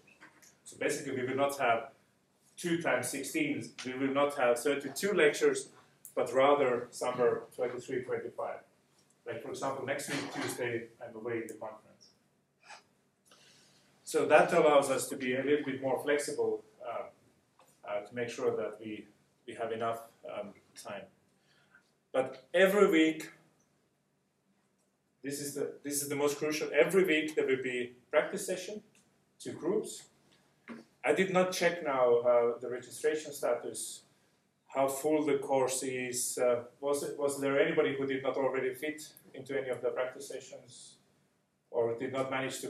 So 0.64 0.78
basically, 0.80 1.22
we 1.22 1.28
will 1.28 1.38
not 1.38 1.56
have 1.60 1.92
2 2.58 2.82
times 2.82 3.10
16, 3.10 3.70
we 3.86 3.94
will 3.94 4.14
not 4.16 4.36
have 4.36 4.58
32 4.58 5.14
lectures, 5.14 5.70
but 6.16 6.34
rather 6.34 6.88
somewhere 6.90 7.44
23, 7.56 8.02
25. 8.02 8.56
Like, 9.28 9.44
for 9.44 9.50
example, 9.50 9.86
next 9.86 10.10
week, 10.10 10.34
Tuesday, 10.34 10.88
I'm 11.00 11.16
away 11.16 11.42
in 11.42 11.48
the 11.48 11.54
conference. 11.54 11.87
So 14.08 14.26
that 14.26 14.54
allows 14.54 14.90
us 14.90 15.10
to 15.10 15.18
be 15.18 15.36
a 15.36 15.44
little 15.44 15.66
bit 15.66 15.82
more 15.82 16.02
flexible 16.02 16.64
uh, 16.82 17.08
uh, 17.86 18.06
to 18.06 18.16
make 18.16 18.30
sure 18.30 18.56
that 18.56 18.78
we, 18.80 19.06
we 19.46 19.54
have 19.56 19.74
enough 19.74 20.00
um, 20.34 20.54
time. 20.82 21.02
But 22.14 22.48
every 22.54 22.90
week, 22.90 23.30
this 25.22 25.42
is 25.42 25.56
the 25.56 25.74
this 25.84 26.02
is 26.02 26.08
the 26.08 26.16
most 26.16 26.38
crucial. 26.38 26.70
Every 26.74 27.04
week 27.04 27.36
there 27.36 27.46
will 27.46 27.62
be 27.62 27.98
practice 28.10 28.46
session, 28.46 28.82
two 29.44 29.52
groups. 29.52 30.04
I 31.04 31.12
did 31.12 31.34
not 31.34 31.52
check 31.52 31.84
now 31.84 32.20
uh, 32.20 32.60
the 32.62 32.70
registration 32.70 33.34
status, 33.34 34.04
how 34.68 34.88
full 34.88 35.26
the 35.26 35.40
course 35.40 35.84
is. 35.84 36.40
Uh, 36.42 36.64
was 36.80 37.04
it 37.04 37.20
was 37.20 37.42
there 37.42 37.60
anybody 37.60 37.94
who 37.98 38.08
did 38.08 38.24
not 38.24 38.38
already 38.38 38.74
fit 38.74 39.02
into 39.34 39.60
any 39.60 39.68
of 39.68 39.82
the 39.82 39.90
practice 39.90 40.30
sessions, 40.30 40.96
or 41.72 42.00
did 42.00 42.14
not 42.14 42.32
manage 42.32 42.62
to 42.62 42.70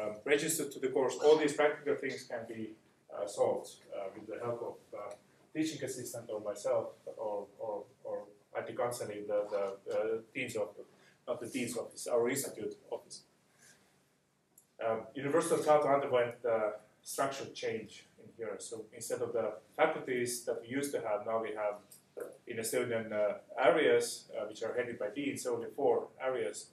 um, 0.00 0.16
register 0.24 0.68
to 0.68 0.78
the 0.78 0.88
course? 0.88 1.16
All 1.24 1.36
these 1.36 1.52
practical 1.52 1.94
things 1.94 2.24
can 2.24 2.40
be 2.48 2.70
uh, 3.14 3.26
solved 3.26 3.70
uh, 3.94 4.08
with 4.14 4.26
the 4.26 4.38
help 4.44 4.60
of 4.62 4.98
uh, 4.98 5.14
teaching 5.54 5.82
assistant 5.82 6.28
or 6.30 6.40
myself 6.40 6.88
or, 7.16 7.46
or, 7.58 7.84
or 8.04 8.18
IT 8.56 8.76
counseling, 8.76 9.26
the, 9.26 9.44
the 9.86 10.22
dean's 10.34 10.56
office, 10.56 10.86
not 11.26 11.40
the 11.40 11.46
dean's 11.46 11.76
office, 11.76 12.06
our 12.06 12.28
institute 12.28 12.74
office. 12.90 13.22
Um, 14.86 15.02
University 15.14 15.54
of 15.54 15.66
Tartu 15.66 15.94
underwent 15.94 16.34
structural 17.02 17.50
change 17.50 18.04
in 18.18 18.28
here. 18.36 18.56
So 18.58 18.84
instead 18.92 19.22
of 19.22 19.32
the 19.32 19.52
faculties 19.76 20.44
that 20.44 20.60
we 20.60 20.68
used 20.68 20.92
to 20.92 21.00
have, 21.00 21.24
now 21.24 21.40
we 21.40 21.50
have 21.54 21.76
in 22.46 22.58
Estonian 22.58 23.12
uh, 23.12 23.34
areas, 23.58 24.24
uh, 24.36 24.46
which 24.46 24.62
are 24.62 24.74
headed 24.74 24.98
by 24.98 25.08
deans, 25.14 25.46
only 25.46 25.68
four 25.74 26.08
areas. 26.20 26.66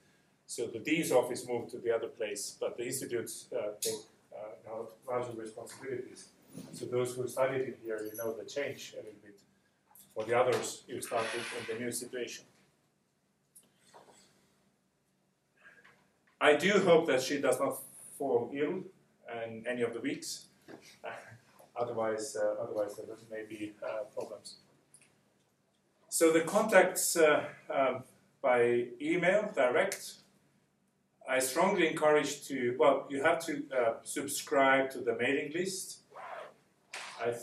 So 0.46 0.66
the 0.66 0.78
dean's 0.78 1.10
office 1.10 1.46
moved 1.48 1.70
to 1.70 1.78
the 1.78 1.94
other 1.94 2.08
place, 2.08 2.56
but 2.60 2.76
the 2.76 2.86
institutes 2.86 3.46
uh, 3.52 3.72
take 3.80 3.94
uh, 4.32 4.72
larger 5.06 5.32
responsibilities. 5.32 6.28
So 6.72 6.86
those 6.86 7.14
who 7.14 7.26
studied 7.26 7.62
in 7.62 7.74
here, 7.82 8.00
you 8.02 8.16
know 8.16 8.32
the 8.32 8.44
change 8.44 8.94
a 8.94 8.98
little 8.98 9.12
bit. 9.22 9.38
For 10.14 10.24
the 10.24 10.38
others, 10.38 10.84
you 10.86 11.00
start 11.00 11.26
in 11.34 11.74
the 11.74 11.80
new 11.82 11.90
situation. 11.90 12.44
I 16.40 16.54
do 16.56 16.72
hope 16.72 17.06
that 17.06 17.22
she 17.22 17.40
does 17.40 17.58
not 17.58 17.78
fall 18.18 18.50
ill 18.54 18.84
in 19.46 19.64
any 19.66 19.82
of 19.82 19.94
the 19.94 20.00
weeks. 20.00 20.46
otherwise, 21.76 22.36
uh, 22.36 22.62
otherwise 22.62 22.96
there 22.96 23.16
may 23.30 23.44
be 23.48 23.72
uh, 23.82 24.04
problems. 24.14 24.56
So 26.08 26.32
the 26.32 26.42
contacts 26.42 27.16
uh, 27.16 27.44
um, 27.68 28.04
by 28.40 28.86
email 29.00 29.50
direct. 29.54 30.14
I 31.28 31.38
strongly 31.38 31.88
encourage 31.88 32.46
to. 32.48 32.76
Well, 32.78 33.06
you 33.08 33.22
have 33.22 33.44
to 33.46 33.62
uh, 33.76 33.92
subscribe 34.02 34.90
to 34.90 34.98
the 34.98 35.16
mailing 35.16 35.52
list 35.52 36.04
I, 37.20 37.34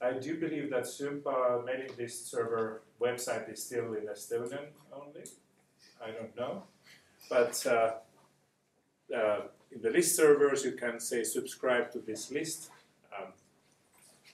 I 0.00 0.12
do 0.12 0.38
believe 0.38 0.70
that 0.70 0.84
Sympa 0.84 1.64
mailing 1.64 1.90
list 1.98 2.30
server 2.30 2.82
website 3.00 3.52
is 3.52 3.62
still 3.62 3.94
in 3.94 4.06
Estonian 4.06 4.66
only. 4.92 5.24
I 6.04 6.10
don't 6.10 6.36
know. 6.36 6.64
But 7.28 7.66
uh, 7.66 7.92
uh, 9.14 9.40
in 9.70 9.82
the 9.82 9.90
list 9.90 10.16
servers, 10.16 10.64
you 10.64 10.72
can 10.72 11.00
say 11.00 11.24
subscribe 11.24 11.90
to 11.92 11.98
this 11.98 12.30
list, 12.30 12.70
um, 13.16 13.32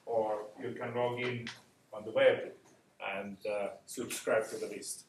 or 0.06 0.46
you 0.62 0.73
can 0.73 0.94
log 0.94 1.20
in 1.20 1.49
on 1.92 2.04
the 2.04 2.12
web 2.12 2.52
and 3.16 3.37
uh, 3.46 3.68
subscribe 3.87 4.49
to 4.50 4.56
the 4.56 4.66
list. 4.66 5.04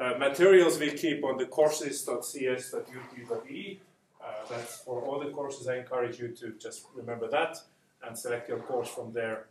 Uh, 0.00 0.14
materials 0.18 0.78
we 0.78 0.90
keep 0.92 1.22
on 1.22 1.36
the 1.36 1.44
courses.cs.ut.e 1.44 3.78
uh, 4.22 4.26
that's 4.48 4.78
for 4.78 5.02
all 5.02 5.18
the 5.18 5.30
courses. 5.30 5.68
I 5.68 5.76
encourage 5.76 6.18
you 6.18 6.28
to 6.28 6.52
just 6.58 6.86
remember 6.94 7.28
that 7.28 7.58
and 8.06 8.18
select 8.18 8.48
your 8.48 8.60
course 8.60 8.88
from 8.88 9.12
there. 9.12 9.46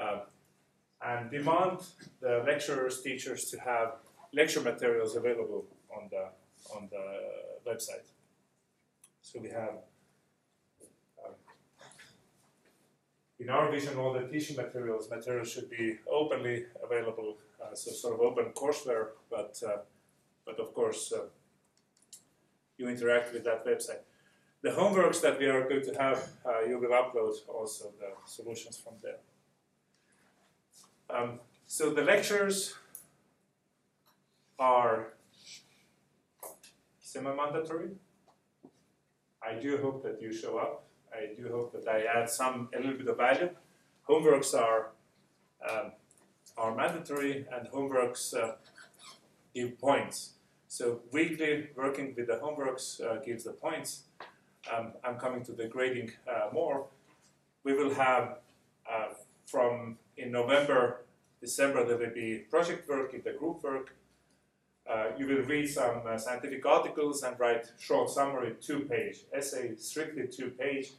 Uh, 0.00 0.20
and 1.04 1.30
demand 1.30 1.80
the 2.20 2.44
lecturers, 2.46 3.02
teachers 3.02 3.46
to 3.46 3.58
have 3.58 3.94
lecture 4.32 4.60
materials 4.60 5.16
available 5.16 5.64
on 5.94 6.08
the 6.10 6.28
on 6.74 6.88
the 6.90 7.68
website. 7.68 8.06
So 9.20 9.40
we 9.40 9.48
have, 9.48 9.74
um, 11.24 11.34
in 13.40 13.50
our 13.50 13.70
vision, 13.70 13.98
all 13.98 14.12
the 14.12 14.28
teaching 14.28 14.56
materials 14.56 15.10
materials 15.10 15.50
should 15.50 15.68
be 15.68 15.98
openly 16.10 16.66
available, 16.82 17.36
so 17.74 17.90
sort 17.90 18.14
of 18.14 18.20
open 18.20 18.52
courseware, 18.54 19.08
but 19.30 19.60
uh, 19.66 19.78
but 20.44 20.58
of 20.58 20.74
course, 20.74 21.12
uh, 21.12 21.26
you 22.76 22.88
interact 22.88 23.32
with 23.32 23.44
that 23.44 23.64
website. 23.66 24.02
The 24.62 24.70
homeworks 24.70 25.20
that 25.22 25.38
we 25.38 25.46
are 25.46 25.68
going 25.68 25.82
to 25.82 25.94
have, 25.94 26.18
uh, 26.46 26.60
you 26.68 26.78
will 26.78 26.90
upload 26.90 27.34
also 27.48 27.92
the 27.98 28.10
solutions 28.26 28.76
from 28.78 28.94
there. 29.02 29.18
Um, 31.10 31.40
so 31.66 31.90
the 31.90 32.02
lectures 32.02 32.74
are 34.58 35.14
semi-mandatory. 37.00 37.90
I 39.42 39.54
do 39.60 39.78
hope 39.78 40.02
that 40.04 40.22
you 40.22 40.32
show 40.32 40.58
up. 40.58 40.84
I 41.12 41.34
do 41.36 41.48
hope 41.48 41.72
that 41.72 41.88
I 41.88 42.04
add 42.04 42.30
some 42.30 42.68
a 42.74 42.78
little 42.78 42.96
bit 42.96 43.08
of 43.08 43.16
value. 43.16 43.50
Homeworks 44.08 44.54
are 44.54 44.90
um, 45.68 45.92
are 46.56 46.74
mandatory, 46.74 47.46
and 47.52 47.68
homeworks 47.68 48.34
uh, 48.34 48.56
give 49.54 49.78
points. 49.78 50.34
So 50.68 51.00
weekly 51.12 51.68
working 51.76 52.14
with 52.16 52.26
the 52.28 52.34
homeworks 52.34 53.00
uh, 53.00 53.20
gives 53.20 53.44
the 53.44 53.52
points. 53.52 54.04
Um, 54.72 54.92
I'm 55.04 55.18
coming 55.18 55.44
to 55.44 55.52
the 55.52 55.66
grading 55.66 56.12
uh, 56.28 56.48
more. 56.52 56.86
We 57.64 57.74
will 57.74 57.94
have 57.94 58.38
from 59.46 59.98
in 60.16 60.32
November, 60.32 61.02
December 61.40 61.84
there 61.86 61.98
will 61.98 62.14
be 62.14 62.38
project 62.50 62.88
work 62.88 63.12
in 63.12 63.22
the 63.22 63.32
group 63.32 63.62
work. 63.62 63.94
Uh, 64.90 65.08
you 65.18 65.26
will 65.26 65.44
read 65.44 65.68
some 65.68 66.02
uh, 66.06 66.16
scientific 66.18 66.64
articles 66.66 67.22
and 67.22 67.38
write 67.38 67.66
short 67.78 68.10
summary, 68.10 68.54
two 68.60 68.80
page 68.80 69.18
essay, 69.32 69.74
strictly 69.76 70.26
two 70.26 70.50
page. 70.50 70.92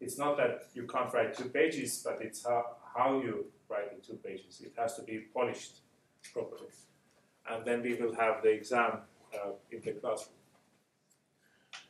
It's 0.00 0.18
not 0.18 0.36
that 0.36 0.66
you 0.74 0.84
can't 0.86 1.12
write 1.14 1.36
two 1.36 1.48
pages, 1.48 2.02
but 2.04 2.18
it's 2.20 2.44
how, 2.44 2.76
how 2.94 3.20
you 3.20 3.46
write 3.68 3.94
the 3.94 4.06
two 4.06 4.18
pages. 4.18 4.60
It 4.64 4.72
has 4.76 4.96
to 4.96 5.02
be 5.02 5.20
polished 5.34 5.80
properly. 6.32 6.68
And 7.48 7.64
then 7.64 7.82
we 7.82 7.94
will 7.94 8.14
have 8.14 8.42
the 8.42 8.50
exam 8.50 9.00
uh, 9.34 9.52
in 9.70 9.80
the 9.80 9.92
classroom. 9.92 10.34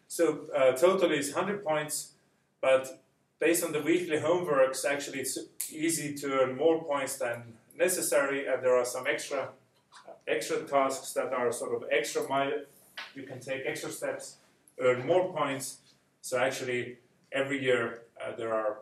So 0.06 0.46
uh, 0.56 0.72
total 0.72 1.12
is 1.12 1.34
100 1.34 1.64
points, 1.64 2.12
but 2.60 3.02
based 3.38 3.64
on 3.64 3.72
the 3.72 3.80
weekly 3.80 4.16
homeworks, 4.16 4.84
actually 4.84 5.20
it's 5.20 5.38
easy 5.70 6.14
to 6.14 6.40
earn 6.40 6.56
more 6.56 6.82
points 6.84 7.18
than 7.18 7.54
necessary, 7.76 8.46
and 8.46 8.62
there 8.62 8.76
are 8.76 8.84
some 8.84 9.06
extra 9.06 9.50
extra 10.26 10.62
tasks 10.64 11.12
that 11.14 11.32
are 11.32 11.50
sort 11.52 11.74
of 11.74 11.88
extra 11.90 12.28
mile. 12.28 12.52
You 13.14 13.22
can 13.22 13.40
take 13.40 13.62
extra 13.66 13.90
steps, 13.90 14.36
earn 14.80 15.06
more 15.06 15.32
points. 15.32 15.78
So 16.20 16.38
actually, 16.38 16.98
every 17.32 17.62
year 17.62 18.02
uh, 18.22 18.36
there 18.36 18.52
are 18.52 18.78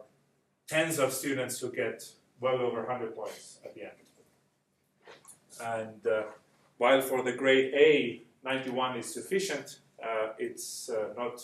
tens 0.67 0.99
of 0.99 1.13
students 1.13 1.61
who 1.61 1.71
get 1.71 2.03
well 2.41 2.57
over 2.57 2.83
100 2.83 3.15
points 3.15 3.59
at 3.65 3.75
the 3.75 3.83
end. 3.83 3.91
And 5.63 6.07
uh, 6.07 6.23
while 6.79 7.01
for 7.01 7.23
the 7.23 7.33
grade 7.33 7.73
A, 7.75 8.23
91 8.45 8.99
is 8.99 9.13
sufficient, 9.13 9.81
uh, 10.03 10.29
it's 10.39 10.89
uh, 10.89 11.15
not 11.17 11.43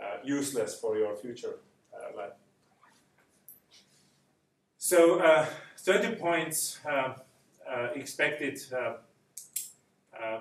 uh, 0.00 0.18
useless 0.24 0.78
for 0.78 0.98
your 0.98 1.16
future 1.16 1.58
uh, 1.94 2.16
life. 2.16 2.32
So 4.78 5.46
30 5.78 6.16
points 6.16 6.78
expected 7.94 8.60
uh, 10.22 10.40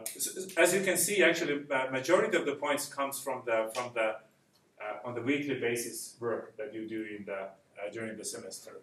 as 0.57 0.73
you 0.73 0.81
can 0.81 0.97
see, 0.97 1.23
actually, 1.23 1.63
uh, 1.69 1.87
majority 1.91 2.37
of 2.37 2.45
the 2.45 2.55
points 2.55 2.87
comes 2.87 3.19
from 3.19 3.43
the 3.45 3.71
from 3.73 3.91
the 3.93 4.15
uh, 4.81 5.07
on 5.07 5.15
the 5.15 5.21
weekly 5.21 5.59
basis 5.59 6.15
work 6.19 6.55
that 6.57 6.73
you 6.73 6.87
do 6.87 7.05
in 7.17 7.25
the 7.25 7.49
during 7.93 8.17
the 8.17 8.25
semester 8.25 8.81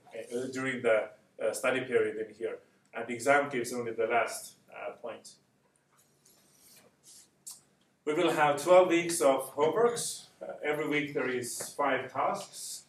during 0.53 0.83
the 0.83 1.09
study 1.53 1.81
period 1.81 2.17
in 2.17 2.35
here, 2.35 2.59
and 2.95 3.07
the 3.09 3.15
exam 3.15 3.49
gives 3.49 3.73
only 3.73 3.93
the 3.93 4.07
last 4.07 4.57
point. 5.01 5.35
We 8.05 8.15
will 8.15 8.33
have 8.33 8.61
12 8.61 8.89
weeks 8.89 9.21
of 9.21 9.55
homeworks. 9.55 10.27
Uh, 10.43 10.55
every 10.65 10.89
week 10.89 11.15
there 11.15 11.29
is 11.29 11.73
five 11.77 12.13
tasks. 12.13 12.83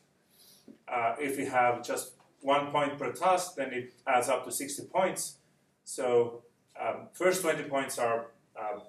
Uh, 0.87 1.15
if 1.19 1.37
we 1.37 1.45
have 1.45 1.83
just 1.83 2.13
one 2.41 2.71
point 2.71 2.97
per 2.97 3.11
task, 3.11 3.55
then 3.55 3.71
it 3.73 3.93
adds 4.07 4.27
up 4.27 4.43
to 4.45 4.51
60 4.51 4.87
points. 4.87 5.37
So 5.83 6.41
um, 6.81 7.09
first 7.13 7.43
20 7.43 7.63
points 7.63 7.99
are 7.99 8.31
um, 8.59 8.81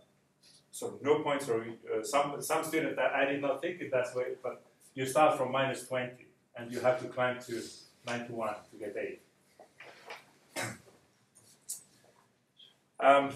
of 0.83 1.03
no 1.03 1.23
points, 1.23 1.49
or 1.49 1.61
uh, 1.63 2.03
some, 2.03 2.41
some 2.41 2.65
student 2.65 2.97
that 2.97 3.13
I 3.13 3.27
did 3.27 3.43
not 3.43 3.61
think 3.61 3.81
it 3.81 3.91
that 3.93 4.15
way, 4.15 4.35
but 4.43 4.63
you 4.95 5.07
start 5.07 5.37
from 5.37 5.53
minus 5.53 5.87
20 5.87 6.24
and 6.57 6.73
you 6.73 6.81
have 6.81 7.01
to 7.01 7.09
climb 7.09 7.41
to 7.41 7.63
91 8.07 8.55
to 8.71 8.77
get 8.79 8.97
8. 8.97 9.21
Um, 13.01 13.31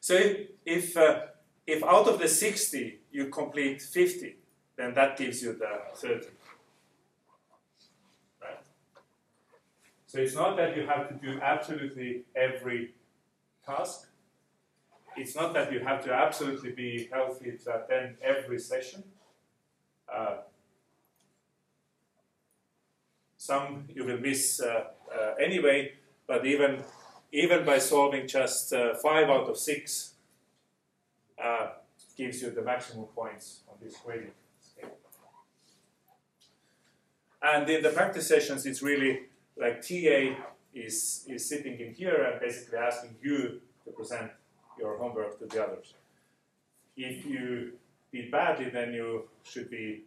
so 0.00 0.14
if, 0.14 0.48
if, 0.64 0.96
uh, 0.96 1.20
if 1.66 1.82
out 1.82 2.06
of 2.06 2.18
the 2.18 2.28
60 2.28 3.00
you 3.10 3.26
complete 3.26 3.82
50, 3.82 4.36
then 4.76 4.94
that 4.94 5.16
gives 5.16 5.42
you 5.42 5.52
the 5.54 5.80
30. 5.94 6.26
Right? 8.40 8.58
So 10.06 10.18
it's 10.18 10.34
not 10.34 10.56
that 10.56 10.76
you 10.76 10.86
have 10.86 11.08
to 11.08 11.14
do 11.14 11.40
absolutely 11.40 12.22
every 12.36 12.94
task. 13.66 14.06
It's 15.16 15.34
not 15.34 15.52
that 15.54 15.72
you 15.72 15.80
have 15.80 16.04
to 16.04 16.12
absolutely 16.12 16.70
be 16.70 17.08
healthy 17.12 17.58
to 17.64 17.84
attend 17.84 18.16
every 18.22 18.58
session. 18.58 19.02
Uh, 20.12 20.36
some 23.40 23.84
you 23.88 24.04
will 24.04 24.18
miss 24.18 24.60
uh, 24.60 24.84
uh, 25.10 25.34
anyway, 25.40 25.94
but 26.26 26.44
even 26.44 26.84
even 27.32 27.64
by 27.64 27.78
solving 27.78 28.28
just 28.28 28.72
uh, 28.74 28.94
five 28.96 29.30
out 29.30 29.48
of 29.48 29.56
six 29.56 30.12
uh, 31.42 31.68
gives 32.18 32.42
you 32.42 32.50
the 32.50 32.60
maximum 32.60 33.06
points 33.06 33.60
on 33.70 33.76
this 33.82 33.96
grading 34.04 34.32
scale. 34.60 34.90
And 37.40 37.70
in 37.70 37.82
the 37.82 37.88
practice 37.88 38.28
sessions, 38.28 38.66
it's 38.66 38.82
really 38.82 39.20
like 39.56 39.80
TA 39.80 40.36
is, 40.74 41.24
is 41.26 41.48
sitting 41.48 41.80
in 41.80 41.94
here 41.94 42.22
and 42.24 42.40
basically 42.40 42.78
asking 42.78 43.16
you 43.22 43.60
to 43.84 43.90
present 43.92 44.30
your 44.78 44.98
homework 44.98 45.38
to 45.38 45.46
the 45.46 45.64
others. 45.64 45.94
If 46.94 47.24
you 47.24 47.72
did 48.12 48.30
badly, 48.30 48.68
then 48.68 48.92
you 48.92 49.28
should 49.44 49.70
be 49.70 50.02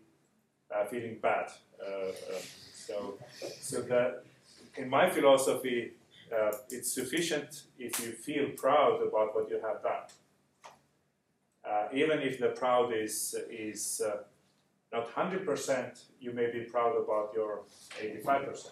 uh, 0.69 0.85
feeling 0.85 1.17
bad. 1.19 1.49
Uh, 1.81 2.09
uh, 2.09 2.41
so, 2.87 3.17
so 3.61 3.81
that 3.81 4.23
in 4.77 4.89
my 4.89 5.09
philosophy, 5.09 5.91
uh, 6.31 6.51
it's 6.69 6.91
sufficient 6.91 7.63
if 7.77 7.99
you 7.99 8.11
feel 8.11 8.49
proud 8.57 9.01
about 9.01 9.35
what 9.35 9.49
you 9.49 9.59
have 9.61 9.81
done. 9.83 10.03
Uh, 11.63 11.87
even 11.93 12.19
if 12.19 12.39
the 12.39 12.49
proud 12.49 12.93
is 12.93 13.35
is 13.49 14.01
uh, 14.05 14.17
not 14.91 15.07
100%, 15.15 16.03
you 16.19 16.31
may 16.33 16.51
be 16.51 16.61
proud 16.61 16.95
about 16.97 17.31
your 17.33 17.63
85%. 17.99 18.67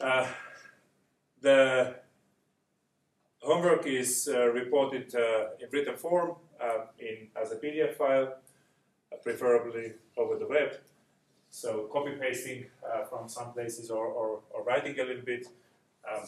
Uh, 0.00 0.26
the 1.40 1.94
homework 3.40 3.86
is 3.86 4.28
uh, 4.32 4.48
reported 4.48 5.14
uh, 5.14 5.50
in 5.60 5.68
written 5.70 5.96
form 5.96 6.34
in, 6.98 7.28
as 7.40 7.52
a 7.52 7.56
PDF 7.56 7.94
file, 7.96 8.34
preferably 9.22 9.92
over 10.16 10.36
the 10.36 10.46
web. 10.46 10.72
So 11.50 11.88
copy 11.92 12.12
pasting 12.12 12.66
uh, 12.84 13.04
from 13.04 13.28
some 13.28 13.52
places 13.52 13.90
or, 13.90 14.06
or, 14.06 14.40
or, 14.50 14.64
writing 14.64 14.98
a 14.98 15.04
little 15.04 15.22
bit, 15.22 15.46
um, 16.10 16.26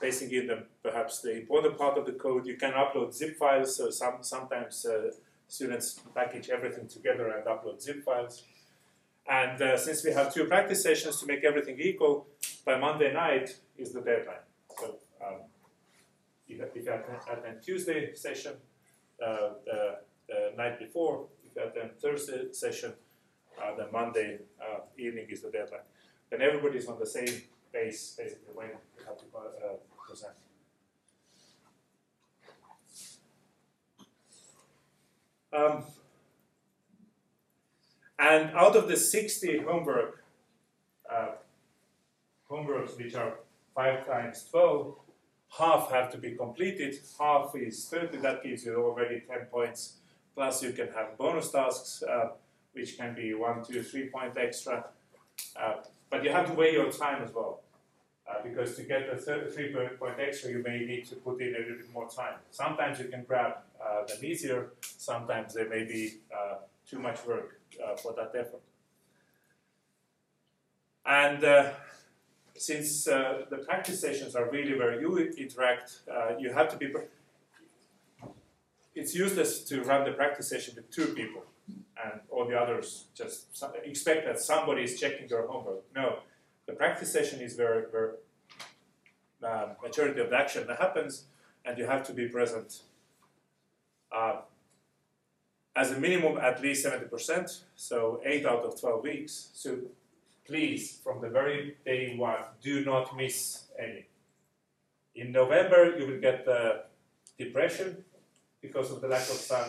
pasting 0.00 0.30
in 0.32 0.46
the, 0.48 0.64
perhaps 0.82 1.22
the 1.22 1.34
important 1.38 1.78
part 1.78 1.96
of 1.96 2.04
the 2.04 2.12
code. 2.12 2.46
You 2.46 2.56
can 2.56 2.72
upload 2.72 3.14
zip 3.14 3.38
files, 3.38 3.76
so 3.76 3.90
some, 3.90 4.18
sometimes 4.20 4.84
students 5.48 6.00
package 6.14 6.50
everything 6.50 6.88
together 6.88 7.28
and 7.28 7.46
upload 7.46 7.80
zip 7.80 8.04
files. 8.04 8.42
And 9.26 9.60
uh, 9.62 9.76
since 9.78 10.04
we 10.04 10.12
have 10.12 10.34
two 10.34 10.44
practice 10.44 10.82
sessions 10.82 11.20
to 11.20 11.26
make 11.26 11.44
everything 11.44 11.78
equal, 11.80 12.26
by 12.64 12.78
Monday 12.78 13.12
night 13.12 13.56
is 13.78 13.92
the 13.92 14.00
deadline. 14.00 14.44
So 14.78 14.96
um, 15.26 15.40
if, 16.48 16.60
if 16.74 16.84
you 16.84 16.92
attend 16.92 17.62
Tuesday 17.62 18.14
session, 18.14 18.52
uh, 19.24 19.50
the, 19.64 19.98
the, 20.28 20.52
night 20.56 20.78
before, 20.78 21.26
you 21.56 21.62
attend 21.62 21.90
Thursday 22.00 22.52
session, 22.52 22.92
uh, 23.62 23.74
then 23.76 23.86
Monday 23.92 24.38
uh, 24.60 24.80
evening 24.98 25.26
is 25.28 25.42
the 25.42 25.50
deadline. 25.50 25.80
Then 26.30 26.42
everybody's 26.42 26.86
on 26.88 26.98
the 26.98 27.06
same 27.06 27.42
base, 27.72 28.14
basically, 28.18 28.54
when 28.54 28.68
you 28.68 29.04
have 29.06 29.18
to 29.18 29.24
uh, 29.36 29.76
present. 30.06 30.34
Um, 35.52 35.84
and 38.18 38.50
out 38.56 38.74
of 38.74 38.88
the 38.88 38.96
60 38.96 39.58
homework, 39.58 40.24
uh, 41.10 41.32
homeworks 42.50 42.96
which 42.96 43.14
are 43.14 43.34
5 43.74 44.06
times 44.06 44.46
12, 44.50 44.96
half 45.58 45.90
have 45.90 46.10
to 46.12 46.18
be 46.18 46.32
completed, 46.32 46.94
half 47.18 47.54
is 47.54 47.86
30, 47.88 48.18
that 48.18 48.42
gives 48.42 48.64
you 48.64 48.76
already 48.76 49.22
10 49.28 49.46
points. 49.50 49.98
Plus 50.34 50.62
you 50.62 50.72
can 50.72 50.88
have 50.88 51.16
bonus 51.16 51.50
tasks, 51.50 52.02
uh, 52.02 52.30
which 52.72 52.96
can 52.98 53.14
be 53.14 53.34
one, 53.34 53.64
two, 53.64 53.82
three 53.82 54.08
point 54.08 54.36
extra. 54.36 54.84
Uh, 55.56 55.74
but 56.10 56.24
you 56.24 56.30
have 56.30 56.46
to 56.46 56.54
weigh 56.54 56.72
your 56.72 56.90
time 56.90 57.22
as 57.22 57.32
well. 57.32 57.60
Uh, 58.26 58.42
because 58.42 58.74
to 58.74 58.82
get 58.82 59.08
the 59.10 59.50
three 59.54 59.74
point 59.98 60.18
extra, 60.18 60.50
you 60.50 60.62
may 60.62 60.78
need 60.84 61.04
to 61.04 61.14
put 61.16 61.40
in 61.40 61.54
a 61.54 61.58
little 61.58 61.76
bit 61.76 61.92
more 61.92 62.08
time. 62.08 62.34
Sometimes 62.50 62.98
you 62.98 63.06
can 63.06 63.22
grab 63.24 63.58
uh, 63.84 64.04
them 64.06 64.24
easier, 64.24 64.70
sometimes 64.80 65.52
they 65.54 65.64
may 65.64 65.84
be 65.84 66.14
uh, 66.34 66.54
too 66.88 66.98
much 66.98 67.24
work 67.26 67.60
uh, 67.84 67.94
for 67.96 68.14
that 68.14 68.32
effort. 68.34 68.62
And 71.04 71.72
since 72.56 73.04
the 73.04 73.62
practice 73.66 74.00
sessions 74.00 74.34
are 74.34 74.50
really 74.50 74.78
where 74.78 74.98
you 74.98 75.18
interact, 75.18 76.00
you 76.38 76.50
have 76.52 76.70
to 76.70 76.76
be. 76.78 76.86
It's 78.94 79.14
useless 79.14 79.64
to 79.64 79.82
run 79.82 80.04
the 80.04 80.12
practice 80.12 80.48
session 80.48 80.74
with 80.76 80.90
two 80.90 81.06
people 81.08 81.42
and 82.04 82.20
all 82.30 82.46
the 82.46 82.58
others 82.58 83.06
just 83.14 83.46
expect 83.84 84.26
that 84.26 84.38
somebody 84.38 84.82
is 84.82 84.98
checking 84.98 85.28
your 85.28 85.46
homework. 85.46 85.82
No, 85.94 86.18
the 86.66 86.72
practice 86.72 87.12
session 87.12 87.40
is 87.40 87.56
where, 87.56 87.86
where 87.90 88.14
uh, 89.42 89.74
of 89.82 89.94
the 89.94 90.30
action 90.36 90.66
that 90.66 90.78
happens, 90.78 91.24
and 91.64 91.78
you 91.78 91.86
have 91.86 92.06
to 92.06 92.12
be 92.12 92.28
present. 92.28 92.80
Uh, 94.10 94.40
as 95.76 95.90
a 95.90 95.98
minimum, 95.98 96.38
at 96.38 96.62
least 96.62 96.86
70%, 96.86 97.62
so 97.74 98.20
8 98.24 98.46
out 98.46 98.64
of 98.64 98.80
12 98.80 99.02
weeks. 99.02 99.50
So 99.54 99.78
please, 100.46 101.00
from 101.02 101.20
the 101.20 101.28
very 101.28 101.76
day 101.84 102.16
one, 102.16 102.44
do 102.62 102.84
not 102.84 103.16
miss 103.16 103.64
any. 103.78 104.06
In 105.14 105.32
November, 105.32 105.96
you 105.98 106.06
will 106.06 106.20
get 106.20 106.44
the 106.44 106.84
depression 107.38 108.04
because 108.66 108.88
of 108.90 108.98
the 109.02 109.08
lack 109.14 109.26
of 109.34 109.38
sun 109.50 109.68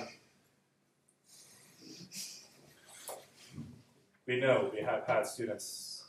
we 4.27 4.39
know 4.39 4.71
we 4.73 4.81
have 4.81 5.03
had 5.05 5.25
students 5.25 6.05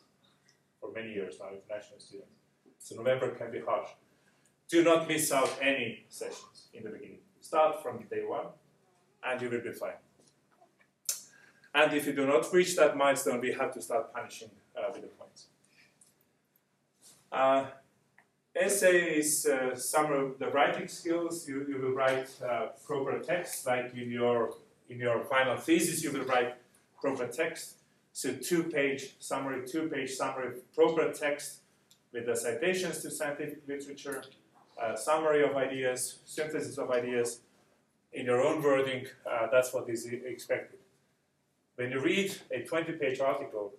for 0.81 0.91
many 0.93 1.13
years 1.13 1.37
now, 1.41 1.49
international 1.49 2.01
students. 2.01 2.33
So 2.79 2.97
November 2.97 3.31
can 3.31 3.51
be 3.51 3.61
harsh. 3.61 3.91
Do 4.69 4.83
not 4.83 5.09
miss 5.09 5.33
out 5.33 5.51
any 5.61 6.05
sessions 6.09 6.69
in 6.73 6.85
the 6.85 6.91
beginning. 6.91 7.19
Start 7.41 7.83
from 7.83 8.05
day 8.11 8.25
one, 8.25 8.47
and 9.25 9.41
you 9.41 9.51
will 9.51 9.61
be 9.61 9.73
fine. 9.73 10.01
And 11.75 11.93
if 11.93 12.07
you 12.07 12.15
do 12.15 12.27
not 12.27 12.53
reach 12.53 12.75
that 12.77 12.97
milestone, 12.97 13.41
we 13.41 13.53
have 13.53 13.73
to 13.75 13.83
start 13.83 14.13
punishing 14.13 14.51
uh, 14.77 14.89
with 14.93 15.03
the 15.03 15.09
points. 15.09 15.47
Uh, 17.31 17.67
essay 18.57 19.19
is 19.19 19.47
uh, 19.47 19.75
some 19.75 20.13
of 20.13 20.39
the 20.39 20.49
writing 20.49 20.89
skills. 20.89 21.49
You, 21.49 21.67
you 21.69 21.79
will 21.81 21.93
write 21.93 22.29
uh, 22.43 22.69
proper 22.85 23.19
text, 23.19 23.67
like 23.67 23.95
in 23.95 24.11
your 24.11 24.55
in 24.89 24.99
your 24.99 25.25
final 25.25 25.57
thesis, 25.57 26.03
you 26.05 26.13
will 26.13 26.25
write 26.25 26.55
proper 27.01 27.27
text. 27.27 27.77
So 28.13 28.33
two-page 28.33 29.17
summary, 29.19 29.67
two-page 29.67 30.15
summary 30.15 30.61
proper 30.75 31.13
text 31.13 31.59
with 32.13 32.27
the 32.27 32.37
citations 32.37 33.03
to 33.03 33.11
scientific 33.11 33.63
literature, 33.67 34.23
uh, 34.81 34.97
summary 34.97 35.43
of 35.43 35.57
ideas, 35.57 36.19
synthesis 36.25 36.79
of 36.79 36.91
ideas 36.91 37.41
in 38.13 38.27
your 38.27 38.41
own 38.41 38.63
wording. 38.63 39.07
Uh, 39.29 39.49
that's 39.51 39.75
what 39.75 39.91
is 39.91 40.07
expected. 40.07 40.79
When 41.75 41.91
you 41.91 42.01
read 42.01 42.35
a 42.51 42.63
20-page 42.63 43.21
article, 43.21 43.75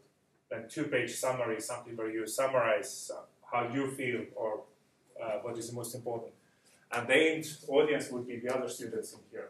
then 0.51 0.65
two-page 0.69 1.15
summary 1.15 1.57
is 1.57 1.65
something 1.65 1.95
where 1.95 2.11
you 2.11 2.27
summarize 2.27 3.11
how 3.51 3.67
you 3.73 3.91
feel 3.91 4.25
or 4.35 4.61
uh, 5.21 5.39
what 5.41 5.57
is 5.57 5.71
most 5.73 5.95
important. 5.95 6.33
And 6.91 7.07
the 7.07 7.45
audience 7.67 8.09
would 8.11 8.27
be 8.27 8.39
the 8.39 8.53
other 8.53 8.69
students 8.69 9.13
in 9.13 9.19
here. 9.31 9.49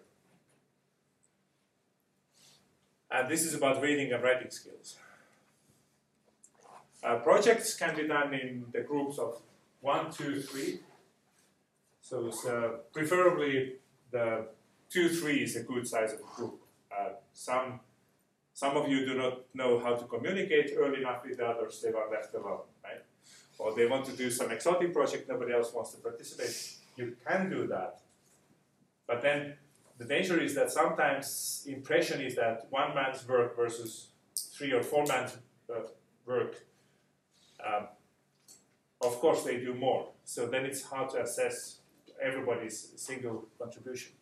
And 3.09 3.29
this 3.29 3.45
is 3.45 3.53
about 3.53 3.81
reading 3.81 4.11
and 4.11 4.23
writing 4.23 4.49
skills. 4.49 4.97
Uh, 7.03 7.17
projects 7.17 7.75
can 7.75 7.95
be 7.95 8.07
done 8.07 8.33
in 8.33 8.65
the 8.73 8.81
groups 8.81 9.17
of 9.17 9.39
one, 9.81 10.11
two, 10.11 10.41
three. 10.41 10.79
So 12.01 12.31
uh, 12.47 12.79
preferably 12.91 13.75
the 14.11 14.47
two, 14.89 15.09
three 15.09 15.43
is 15.43 15.55
a 15.55 15.63
good 15.63 15.87
size 15.87 16.13
of 16.13 16.21
group. 16.21 16.59
Uh, 16.91 17.09
some, 17.33 17.79
some 18.53 18.75
of 18.75 18.89
you 18.89 19.05
do 19.05 19.13
not 19.15 19.41
know 19.53 19.79
how 19.79 19.95
to 19.95 20.05
communicate 20.05 20.71
early 20.75 21.01
enough 21.01 21.23
with 21.25 21.37
the 21.37 21.45
others, 21.45 21.81
they 21.81 21.89
are 21.89 22.09
left 22.09 22.33
alone? 22.33 22.61
Or 23.57 23.75
they 23.75 23.85
want 23.87 24.05
to 24.05 24.11
do 24.11 24.29
some 24.29 24.51
exotic 24.51 24.93
project, 24.93 25.27
nobody 25.27 25.53
else 25.53 25.73
wants 25.73 25.91
to 25.91 25.97
participate. 25.97 26.77
You 26.95 27.15
can 27.27 27.49
do 27.49 27.67
that. 27.67 27.99
But 29.07 29.21
then 29.21 29.55
the 29.97 30.05
danger 30.05 30.39
is 30.39 30.53
that 30.55 30.71
sometimes 30.71 31.63
impression 31.67 32.21
is 32.21 32.35
that 32.35 32.67
one 32.69 32.93
man's 32.93 33.27
work 33.27 33.55
versus 33.55 34.09
three 34.35 34.71
or 34.73 34.83
four 34.83 35.05
man's 35.05 35.37
uh, 35.73 35.81
work. 36.25 36.63
Um, 37.65 37.87
of 39.01 39.19
course, 39.19 39.43
they 39.43 39.57
do 39.57 39.73
more. 39.73 40.09
So 40.23 40.47
then 40.47 40.65
it's 40.65 40.83
hard 40.83 41.09
to 41.11 41.21
assess 41.21 41.79
everybody's 42.21 42.93
single 42.95 43.45
contribution. 43.59 44.13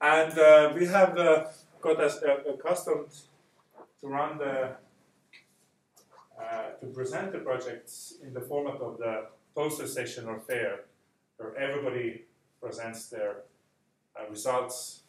And 0.00 0.38
uh, 0.38 0.72
we 0.74 0.86
have 0.86 1.16
uh, 1.18 1.46
got 1.80 2.00
us 2.00 2.22
accustomed 2.48 3.10
to 4.00 4.08
run 4.08 4.38
the 4.38 4.76
to 6.80 6.86
present 6.86 7.32
the 7.32 7.38
projects 7.38 8.14
in 8.22 8.32
the 8.32 8.40
format 8.40 8.80
of 8.80 8.98
the 8.98 9.26
poster 9.54 9.86
session 9.86 10.26
or 10.26 10.38
fair, 10.38 10.80
where 11.36 11.56
everybody 11.56 12.24
presents 12.60 13.08
their 13.08 13.42
uh, 14.18 14.28
results 14.30 15.00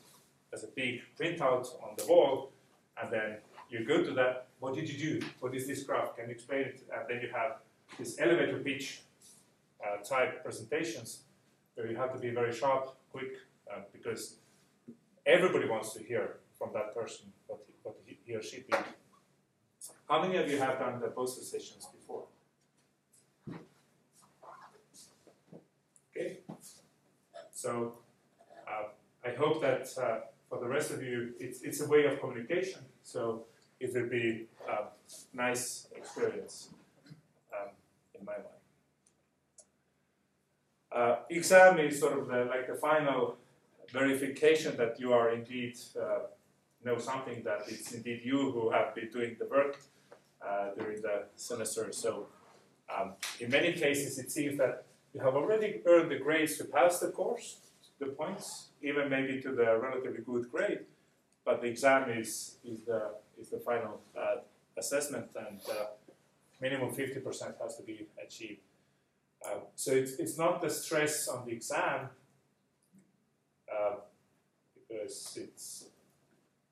as 0.53 0.63
a 0.63 0.67
big 0.67 1.01
printout 1.19 1.67
on 1.83 1.91
the 1.97 2.05
wall, 2.05 2.51
and 3.01 3.11
then 3.11 3.37
you 3.69 3.85
go 3.85 4.03
to 4.03 4.11
that. 4.11 4.47
What 4.59 4.75
did 4.75 4.89
you 4.89 4.97
do? 4.97 5.25
What 5.39 5.55
is 5.55 5.65
this 5.67 5.83
graph? 5.83 6.15
Can 6.15 6.25
you 6.27 6.31
explain 6.31 6.61
it? 6.61 6.83
And 6.93 7.03
then 7.09 7.21
you 7.21 7.29
have 7.33 7.57
this 7.97 8.19
elevator 8.19 8.59
pitch 8.59 9.01
uh, 9.83 10.03
type 10.03 10.43
presentations 10.43 11.21
where 11.75 11.87
you 11.89 11.95
have 11.95 12.13
to 12.13 12.19
be 12.19 12.29
very 12.29 12.53
sharp, 12.53 12.95
quick, 13.11 13.33
uh, 13.71 13.79
because 13.91 14.35
everybody 15.25 15.67
wants 15.67 15.93
to 15.93 16.03
hear 16.03 16.37
from 16.57 16.69
that 16.73 16.93
person 16.93 17.25
what 17.47 17.59
he, 17.65 17.73
what 17.83 17.95
he 18.05 18.35
or 18.35 18.43
she 18.43 18.57
did. 18.57 18.83
How 20.12 20.21
many 20.21 20.36
of 20.36 20.52
you 20.52 20.58
have 20.58 20.78
done 20.78 21.00
the 21.00 21.08
poster 21.08 21.41
sessions 21.41 21.88
before? 21.95 22.26
Okay, 26.10 26.39
so 27.54 27.93
uh, 28.67 28.89
I 29.26 29.34
hope 29.36 29.62
that 29.62 29.88
uh, 29.97 30.17
for 30.50 30.60
the 30.60 30.67
rest 30.67 30.91
of 30.91 31.02
you, 31.02 31.32
it's, 31.39 31.62
it's 31.62 31.80
a 31.80 31.88
way 31.88 32.04
of 32.08 32.19
communication, 32.19 32.82
so 33.04 33.45
it 33.80 33.93
will 33.93 34.10
be 34.10 34.47
a 34.67 34.89
nice 35.34 35.88
experience 35.95 36.71
um, 37.54 37.69
in 38.13 38.26
my 38.26 38.34
mind. 38.34 38.62
Uh, 40.91 41.15
exam 41.30 41.80
is 41.80 41.97
sort 41.97 42.19
of 42.19 42.28
the, 42.28 42.43
like 42.54 42.67
the 42.67 42.76
final 42.76 43.38
verification 43.93 44.76
that 44.76 45.00
you 45.00 45.13
are 45.13 45.30
indeed 45.30 45.78
uh, 45.97 46.24
know 46.84 46.97
something 46.97 47.43
that 47.43 47.62
it's 47.67 47.93
indeed 47.93 48.21
you 48.26 48.52
who 48.52 48.71
have 48.71 48.93
been 48.93 49.10
doing 49.10 49.38
the 49.39 49.45
work 49.45 49.78
the 51.01 51.25
semester. 51.35 51.91
So 51.91 52.27
um, 52.95 53.13
in 53.39 53.49
many 53.49 53.73
cases, 53.73 54.19
it 54.19 54.31
seems 54.31 54.57
that 54.57 54.85
you 55.13 55.21
have 55.21 55.35
already 55.35 55.81
earned 55.85 56.11
the 56.11 56.19
grades 56.19 56.57
to 56.57 56.65
pass 56.65 56.99
the 56.99 57.09
course, 57.09 57.57
the 57.99 58.07
points, 58.07 58.69
even 58.81 59.09
maybe 59.09 59.41
to 59.41 59.51
the 59.51 59.77
relatively 59.77 60.21
good 60.21 60.51
grade, 60.51 60.79
but 61.45 61.61
the 61.61 61.67
exam 61.67 62.09
is, 62.09 62.57
is, 62.63 62.81
the, 62.81 63.11
is 63.39 63.49
the 63.49 63.59
final 63.59 64.01
uh, 64.17 64.37
assessment 64.77 65.27
and 65.35 65.59
uh, 65.69 65.85
minimum 66.59 66.91
50% 66.91 67.23
has 67.61 67.75
to 67.77 67.83
be 67.83 68.07
achieved. 68.23 68.61
Uh, 69.45 69.59
so 69.75 69.91
it's, 69.91 70.13
it's 70.13 70.37
not 70.37 70.61
the 70.61 70.69
stress 70.69 71.27
on 71.27 71.45
the 71.45 71.51
exam 71.51 72.09
uh, 73.71 73.95
because 74.75 75.37
it's 75.41 75.85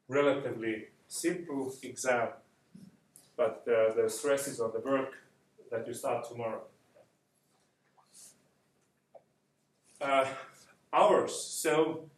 relatively 0.08 0.86
simple 1.08 1.74
exam, 1.82 2.30
but 3.40 3.64
the 3.66 4.10
stress 4.10 4.50
is 4.50 4.60
on 4.60 4.72
the 4.74 4.82
work 4.82 5.14
that 5.72 5.88
you 5.88 5.94
start 5.94 6.28
tomorrow. 6.28 6.62
Uh, 10.02 10.26
hours. 10.92 11.34
So 11.36 12.10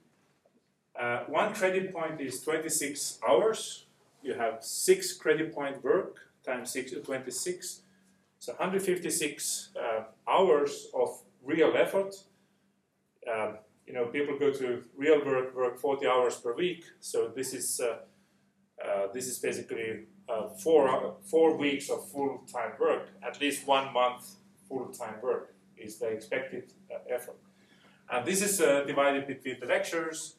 uh, 0.99 1.19
one 1.27 1.53
credit 1.53 1.93
point 1.93 2.19
is 2.19 2.41
26 2.41 3.19
hours. 3.27 3.85
You 4.23 4.33
have 4.33 4.63
six 4.63 5.13
credit 5.13 5.53
point 5.53 5.83
work 5.83 6.17
times 6.43 6.71
six, 6.71 6.91
26. 6.91 7.81
So 8.39 8.53
156 8.53 9.69
uh, 9.79 10.03
hours 10.27 10.87
of 10.95 11.21
real 11.43 11.73
effort. 11.77 12.15
Um, 13.31 13.59
you 13.85 13.93
know, 13.93 14.05
people 14.05 14.39
go 14.39 14.51
to 14.51 14.83
real 14.97 15.23
work, 15.23 15.55
work 15.55 15.77
40 15.77 16.07
hours 16.07 16.37
per 16.37 16.55
week. 16.55 16.83
So 16.99 17.31
this 17.35 17.53
is 17.53 17.79
uh, 18.87 19.07
this 19.13 19.27
is 19.27 19.39
basically 19.39 20.05
uh, 20.27 20.47
four 20.49 21.15
four 21.23 21.57
weeks 21.57 21.89
of 21.89 22.07
full 22.09 22.43
time 22.51 22.71
work. 22.79 23.09
At 23.21 23.39
least 23.41 23.67
one 23.67 23.93
month 23.93 24.35
full 24.67 24.87
time 24.87 25.15
work 25.21 25.53
is 25.77 25.97
the 25.97 26.07
expected 26.07 26.73
uh, 26.89 27.13
effort. 27.13 27.37
And 28.09 28.25
this 28.25 28.41
is 28.41 28.61
uh, 28.61 28.83
divided 28.85 29.27
between 29.27 29.59
the 29.59 29.65
lectures. 29.65 30.35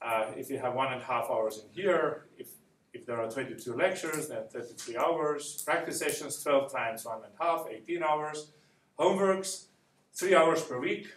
Uh, 0.00 0.26
if 0.36 0.50
you 0.50 0.58
have 0.58 0.74
one 0.74 0.92
and 0.92 1.00
a 1.00 1.04
half 1.04 1.30
hours 1.30 1.62
in 1.62 1.68
here, 1.72 2.26
if, 2.36 2.48
if 2.92 3.06
there 3.06 3.20
are 3.20 3.30
22 3.30 3.74
lectures, 3.74 4.28
then 4.28 4.42
33 4.52 4.96
hours. 4.96 5.62
Practice 5.64 5.98
sessions, 5.98 6.42
12 6.42 6.72
times 6.72 7.04
one 7.04 7.20
and 7.24 7.32
a 7.40 7.42
half, 7.42 7.66
18 7.70 8.02
hours. 8.02 8.48
Homeworks, 8.98 9.66
three 10.12 10.34
hours 10.34 10.62
per 10.62 10.78
week. 10.78 11.08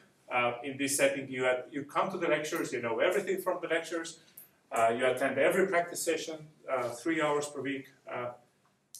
In 0.63 0.77
this 0.77 0.97
setting, 0.97 1.29
you, 1.29 1.49
you 1.71 1.83
come 1.83 2.11
to 2.11 2.17
the 2.17 2.27
lectures, 2.27 2.73
you 2.73 2.81
know 2.81 2.99
everything 2.99 3.41
from 3.41 3.59
the 3.61 3.67
lectures. 3.67 4.19
You 4.73 5.05
attend 5.05 5.37
every 5.37 5.67
practice 5.67 6.01
session, 6.03 6.35
uh, 6.71 6.89
three 6.89 7.21
hours 7.21 7.47
per 7.47 7.61
week. 7.61 7.87
Uh, 8.11 8.31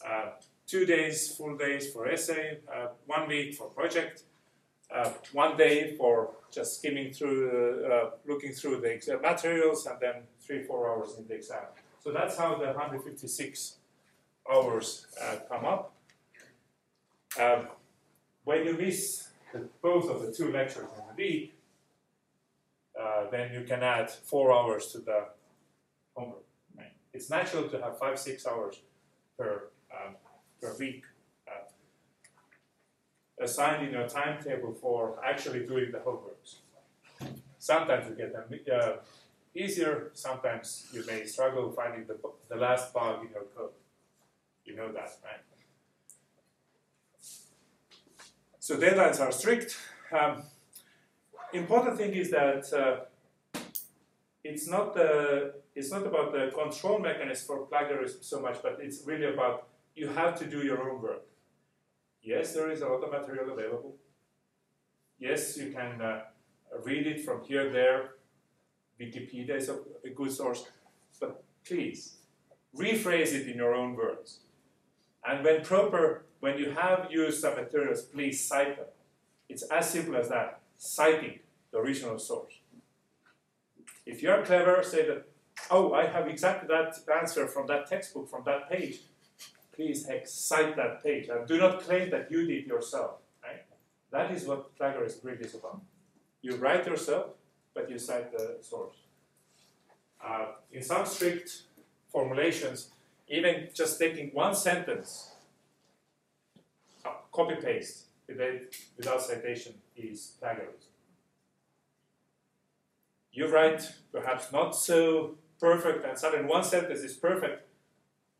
uh, 0.05 0.29
two 0.65 0.85
days, 0.85 1.35
full 1.35 1.57
days 1.57 1.91
for 1.91 2.07
essay, 2.07 2.59
uh, 2.73 2.87
one 3.05 3.27
week 3.27 3.55
for 3.55 3.67
project, 3.67 4.23
one 5.31 5.57
day 5.57 5.95
for 5.97 6.31
just 6.51 6.77
skimming 6.77 7.11
through, 7.11 8.11
looking 8.25 8.53
through 8.53 8.79
the 8.79 9.19
materials, 9.21 9.85
and 9.85 9.99
then 9.99 10.15
three, 10.39 10.63
four 10.63 10.89
hours 10.89 11.15
in 11.17 11.27
the 11.27 11.33
exam. 11.33 11.65
So 12.03 12.11
that's 12.11 12.37
how 12.37 12.55
the 12.55 12.67
156 12.67 13.77
hours 14.49 15.07
come 15.49 15.65
up. 15.65 15.93
Um, 17.39 17.67
when 18.45 18.65
you 18.65 18.73
miss 18.73 19.27
the, 19.53 19.67
both 19.81 20.09
of 20.09 20.21
the 20.21 20.31
two 20.31 20.51
lectures 20.51 20.87
in 20.97 21.03
the 21.07 21.23
week, 21.23 21.53
uh, 22.99 23.29
then 23.29 23.53
you 23.53 23.63
can 23.63 23.83
add 23.83 24.09
four 24.09 24.51
hours 24.51 24.87
to 24.93 24.99
the 24.99 25.25
homework. 26.15 26.46
It's 27.17 27.31
natural 27.31 27.67
to 27.69 27.81
have 27.81 27.97
five, 27.97 28.19
six 28.19 28.45
hours 28.45 28.75
per, 29.39 29.69
um, 29.91 30.13
per 30.61 30.75
week 30.77 31.03
uh, 31.47 31.65
assigned 33.43 33.87
in 33.87 33.91
your 33.91 34.07
timetable 34.07 34.73
for 34.75 35.19
actually 35.25 35.65
doing 35.65 35.91
the 35.91 35.97
homeworks. 35.97 36.57
Sometimes 37.57 38.07
you 38.07 38.15
get 38.15 38.33
them 38.33 38.59
uh, 38.71 38.97
easier, 39.55 40.11
sometimes 40.13 40.89
you 40.93 41.03
may 41.07 41.25
struggle 41.25 41.71
finding 41.71 42.05
the, 42.05 42.17
the 42.49 42.55
last 42.55 42.93
bug 42.93 43.25
in 43.25 43.31
your 43.31 43.45
code. 43.55 43.71
You 44.63 44.75
know 44.75 44.91
that, 44.91 45.09
right? 45.25 45.43
So 48.59 48.77
deadlines 48.77 49.19
are 49.19 49.31
strict. 49.31 49.75
Um, 50.11 50.43
important 51.51 51.97
thing 51.97 52.13
is 52.13 52.29
that 52.29 52.71
uh, 52.71 53.59
it's 54.43 54.67
not 54.67 54.93
the 54.93 55.55
it's 55.77 55.91
not 55.91 56.07
about 56.07 56.33
the 56.33 56.49
control 56.55 56.97
mechanism 56.97 57.45
for 57.45 57.65
plagiarism 57.67 58.23
so 58.23 58.41
much, 58.41 58.57
but 58.63 58.79
it's 58.81 59.03
really 59.05 59.31
about 59.31 59.67
you 59.95 60.07
have 60.07 60.37
to 60.39 60.45
do 60.47 60.65
your 60.65 60.89
own 60.89 61.03
work. 61.03 61.23
Yes, 62.23 62.55
there 62.55 62.71
is 62.71 62.81
a 62.81 62.87
lot 62.87 63.03
of 63.03 63.11
material 63.11 63.53
available. 63.53 63.95
Yes, 65.19 65.55
you 65.55 65.71
can 65.71 66.01
uh, 66.01 66.21
read 66.83 67.05
it 67.05 67.23
from 67.23 67.43
here, 67.43 67.69
there. 67.69 68.15
Wikipedia 68.99 69.55
is 69.57 69.69
a, 69.69 69.77
a 70.03 70.09
good 70.09 70.31
source, 70.31 70.65
but 71.19 71.43
please 71.63 72.17
rephrase 72.75 73.33
it 73.33 73.47
in 73.47 73.57
your 73.57 73.75
own 73.75 73.95
words. 73.95 74.39
And 75.23 75.45
when 75.45 75.61
proper 75.61 76.25
when 76.39 76.57
you 76.57 76.71
have 76.71 77.07
used 77.11 77.41
some 77.41 77.55
materials, 77.55 78.01
please 78.01 78.43
cite 78.47 78.77
them. 78.77 78.87
It's 79.47 79.63
as 79.63 79.89
simple 79.91 80.15
as 80.15 80.29
that, 80.29 80.59
citing 80.77 81.39
the 81.71 81.77
original 81.77 82.17
source. 82.17 82.53
If 84.07 84.23
you're 84.23 84.43
clever, 84.43 84.83
say 84.83 85.07
that, 85.07 85.27
oh, 85.69 85.93
I 85.93 86.07
have 86.07 86.27
exactly 86.27 86.67
that 86.67 86.97
answer 87.21 87.47
from 87.47 87.67
that 87.67 87.87
textbook, 87.87 88.29
from 88.29 88.43
that 88.45 88.69
page. 88.69 89.01
Please 89.73 90.07
cite 90.25 90.75
that 90.75 91.03
page. 91.03 91.29
And 91.29 91.47
do 91.47 91.57
not 91.57 91.81
claim 91.81 92.09
that 92.09 92.31
you 92.31 92.45
did 92.47 92.65
yourself. 92.65 93.17
Right? 93.43 93.63
That 94.11 94.31
is 94.31 94.45
what 94.45 94.75
plagiarism 94.75 95.21
really 95.23 95.45
is 95.45 95.53
about. 95.53 95.81
You 96.41 96.55
write 96.55 96.87
yourself, 96.87 97.27
but 97.73 97.89
you 97.89 97.99
cite 97.99 98.31
the 98.31 98.57
source. 98.61 98.95
Uh, 100.23 100.47
in 100.71 100.81
some 100.81 101.05
strict 101.05 101.63
formulations, 102.11 102.89
even 103.27 103.67
just 103.73 103.99
taking 103.99 104.29
one 104.29 104.55
sentence 104.55 105.31
copy 107.31 107.55
paste 107.55 108.05
without 108.97 109.21
citation 109.21 109.75
is 109.95 110.33
plagiarism. 110.39 110.89
You 113.31 113.47
write 113.47 113.93
perhaps 114.11 114.51
not 114.51 114.75
so 114.75 115.35
perfect, 115.59 116.05
and 116.05 116.17
suddenly 116.17 116.45
one 116.45 116.63
sentence 116.63 117.01
is 117.01 117.13
perfect, 117.13 117.67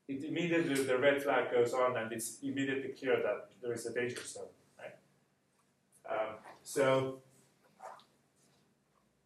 it 0.08 0.24
immediately 0.24 0.84
the 0.84 0.98
red 0.98 1.22
flag 1.22 1.52
goes 1.52 1.74
on, 1.74 1.98
and 1.98 2.12
it's 2.12 2.38
immediately 2.42 2.90
clear 2.90 3.18
that 3.22 3.50
there 3.62 3.74
is 3.74 3.86
a 3.86 3.94
danger 3.94 4.24
zone. 4.24 4.46
Right? 4.80 4.96
Um, 6.10 6.36
so 6.64 7.20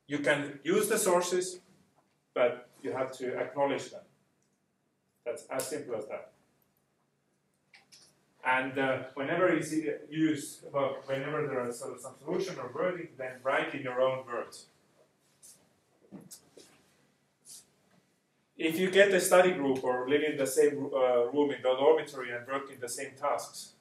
you 0.08 0.20
can 0.20 0.60
use 0.64 0.88
the 0.88 0.98
sources, 0.98 1.60
but 2.34 2.70
you 2.82 2.92
have 2.92 3.12
to 3.18 3.38
acknowledge 3.38 3.92
them. 3.92 4.02
That's 5.26 5.46
as 5.52 5.68
simple 5.68 5.96
as 5.96 6.08
that. 6.08 6.32
And 8.44 8.78
uh, 8.78 9.04
whenever 9.14 9.54
you 9.56 9.62
see 9.62 9.88
use, 10.10 10.62
well, 10.74 10.98
whenever 11.06 11.46
there 11.46 11.68
is 11.70 11.80
some 11.80 12.16
solution 12.24 12.58
or 12.58 12.72
wording, 12.74 13.10
then 13.18 13.34
write 13.44 13.76
in 13.76 13.84
your 13.84 14.02
own 14.02 14.26
words. 14.26 14.66
If 18.64 18.78
you 18.78 18.92
get 18.92 19.12
a 19.12 19.20
study 19.20 19.54
group 19.54 19.84
or 19.84 20.08
live 20.08 20.22
in 20.22 20.38
the 20.38 20.46
same 20.46 20.92
uh, 20.94 21.32
room 21.34 21.50
in 21.50 21.64
the 21.64 21.74
dormitory 21.82 22.30
and 22.32 22.46
work 22.46 22.70
in 22.72 22.80
the 22.80 22.88
same 22.88 23.14
tasks, 23.20 23.74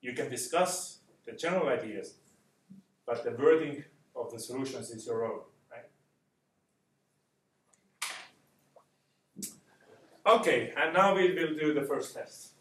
you 0.00 0.14
can 0.14 0.30
discuss 0.30 1.00
the 1.26 1.32
general 1.32 1.68
ideas, 1.68 2.14
but 3.04 3.22
the 3.22 3.32
wording 3.32 3.84
of 4.16 4.32
the 4.32 4.38
solutions 4.38 4.90
is 4.90 5.06
your 5.06 5.26
own. 5.26 5.40
Okay, 10.26 10.72
and 10.74 10.94
now 10.94 11.14
we 11.14 11.34
will 11.34 11.54
do 11.54 11.74
the 11.74 11.82
first 11.82 12.14
test. 12.14 12.52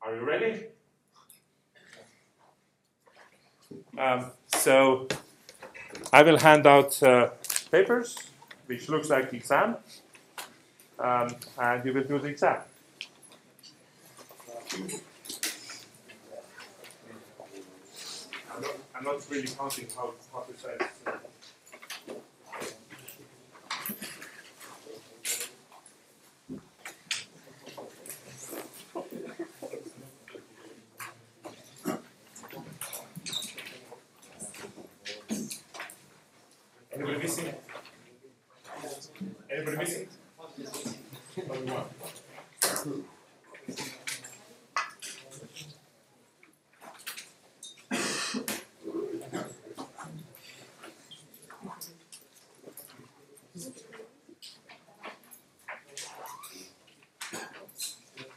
Are 0.00 0.14
you 0.14 0.22
ready? 0.22 0.66
Um, 3.98 4.30
so 4.46 5.08
I 6.12 6.22
will 6.22 6.38
hand 6.38 6.68
out 6.68 7.02
uh, 7.02 7.30
papers, 7.72 8.16
which 8.68 8.88
looks 8.90 9.08
like 9.08 9.30
the 9.30 9.36
exam, 9.36 9.76
um, 10.98 11.34
and 11.58 11.84
you 11.86 11.92
will 11.94 12.04
do 12.04 12.18
the 12.18 12.28
exam. 12.28 12.58
I'm 18.54 18.60
not, 18.60 18.74
I'm 18.94 19.04
not 19.04 19.30
really 19.30 19.48
counting 19.48 19.86
how, 19.96 20.12
how 20.32 20.40
precise. 20.40 20.82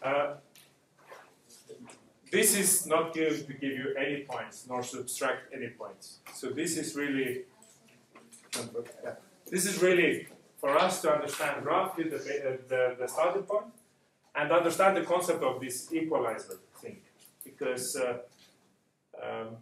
Uh, 0.04 0.34
this 2.54 2.82
is 2.82 2.88
not 2.88 3.14
going 3.14 3.34
to 3.34 3.54
give 3.54 3.74
you 3.82 3.96
any 3.98 4.24
points, 4.24 4.66
nor 4.68 4.84
subtract 4.84 5.54
any 5.54 5.70
points. 5.70 6.20
So 6.34 6.50
this 6.50 6.78
is 6.78 6.96
really, 6.96 7.44
this 9.50 9.66
is 9.66 9.82
really 9.82 10.28
for 10.60 10.78
us 10.78 11.02
to 11.02 11.14
understand 11.14 11.66
roughly 11.66 12.06
the, 12.06 12.18
the, 12.68 12.96
the 13.00 13.08
starting 13.08 13.44
point 13.44 13.66
and 14.36 14.52
understand 14.52 14.98
the 14.98 15.02
concept 15.02 15.44
of 15.44 15.62
this 15.62 15.92
equalizer 15.94 16.60
thing. 16.82 16.98
Because, 17.44 17.96
uh, 17.96 18.18
um, 19.22 19.58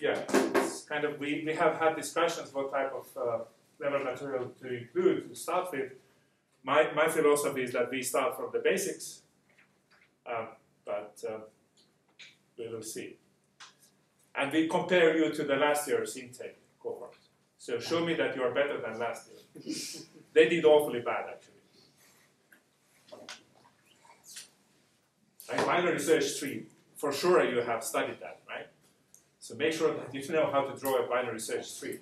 yeah, 0.00 0.18
it's 0.54 0.82
kind 0.82 1.04
of, 1.04 1.18
we, 1.18 1.42
we 1.46 1.54
have 1.54 1.78
had 1.78 1.96
discussions 1.96 2.52
what 2.52 2.72
type 2.72 2.92
of 2.92 3.06
uh, 3.16 3.38
level 3.78 4.00
material 4.04 4.50
to 4.60 4.78
include 4.78 5.28
to 5.28 5.34
start 5.34 5.70
with. 5.72 5.92
My, 6.62 6.90
my 6.94 7.08
philosophy 7.08 7.62
is 7.62 7.72
that 7.72 7.90
we 7.90 8.02
start 8.02 8.36
from 8.36 8.50
the 8.52 8.58
basics, 8.58 9.22
um, 10.26 10.48
but 10.84 11.22
uh, 11.26 11.38
we 12.60 12.68
will 12.68 12.82
see. 12.82 13.16
And 14.34 14.52
we 14.52 14.68
compare 14.68 15.16
you 15.16 15.32
to 15.32 15.44
the 15.44 15.56
last 15.56 15.88
year's 15.88 16.16
intake 16.16 16.58
cohort. 16.82 17.16
So 17.58 17.78
show 17.78 18.04
me 18.04 18.14
that 18.14 18.36
you 18.36 18.42
are 18.42 18.52
better 18.52 18.80
than 18.80 18.98
last 18.98 19.28
year. 19.28 19.74
they 20.32 20.48
did 20.48 20.64
awfully 20.64 21.00
bad, 21.00 21.24
actually. 21.32 21.54
Right? 25.50 25.66
Binary 25.66 25.98
search 25.98 26.38
tree, 26.38 26.66
for 26.96 27.12
sure 27.12 27.44
you 27.44 27.60
have 27.60 27.82
studied 27.82 28.20
that, 28.20 28.40
right? 28.48 28.68
So 29.40 29.56
make 29.56 29.72
sure 29.72 29.92
that 29.94 30.14
you 30.14 30.32
know 30.32 30.50
how 30.52 30.62
to 30.62 30.78
draw 30.78 31.04
a 31.04 31.08
binary 31.08 31.40
search 31.40 31.78
tree. 31.78 31.98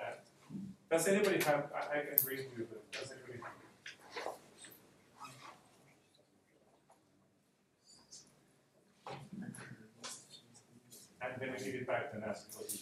Uh, 0.00 0.04
does 0.90 1.06
anybody 1.06 1.42
have, 1.44 1.70
I, 1.74 1.98
I 1.98 2.00
can 2.02 2.26
read 2.26 2.46
you, 2.56 2.66
does 2.92 3.12
anybody? 3.12 3.40
And 11.40 11.50
then 11.50 11.56
we 11.58 11.64
give 11.72 11.80
it 11.80 11.86
back 11.86 12.12
his 12.12 12.20
name. 12.22 12.79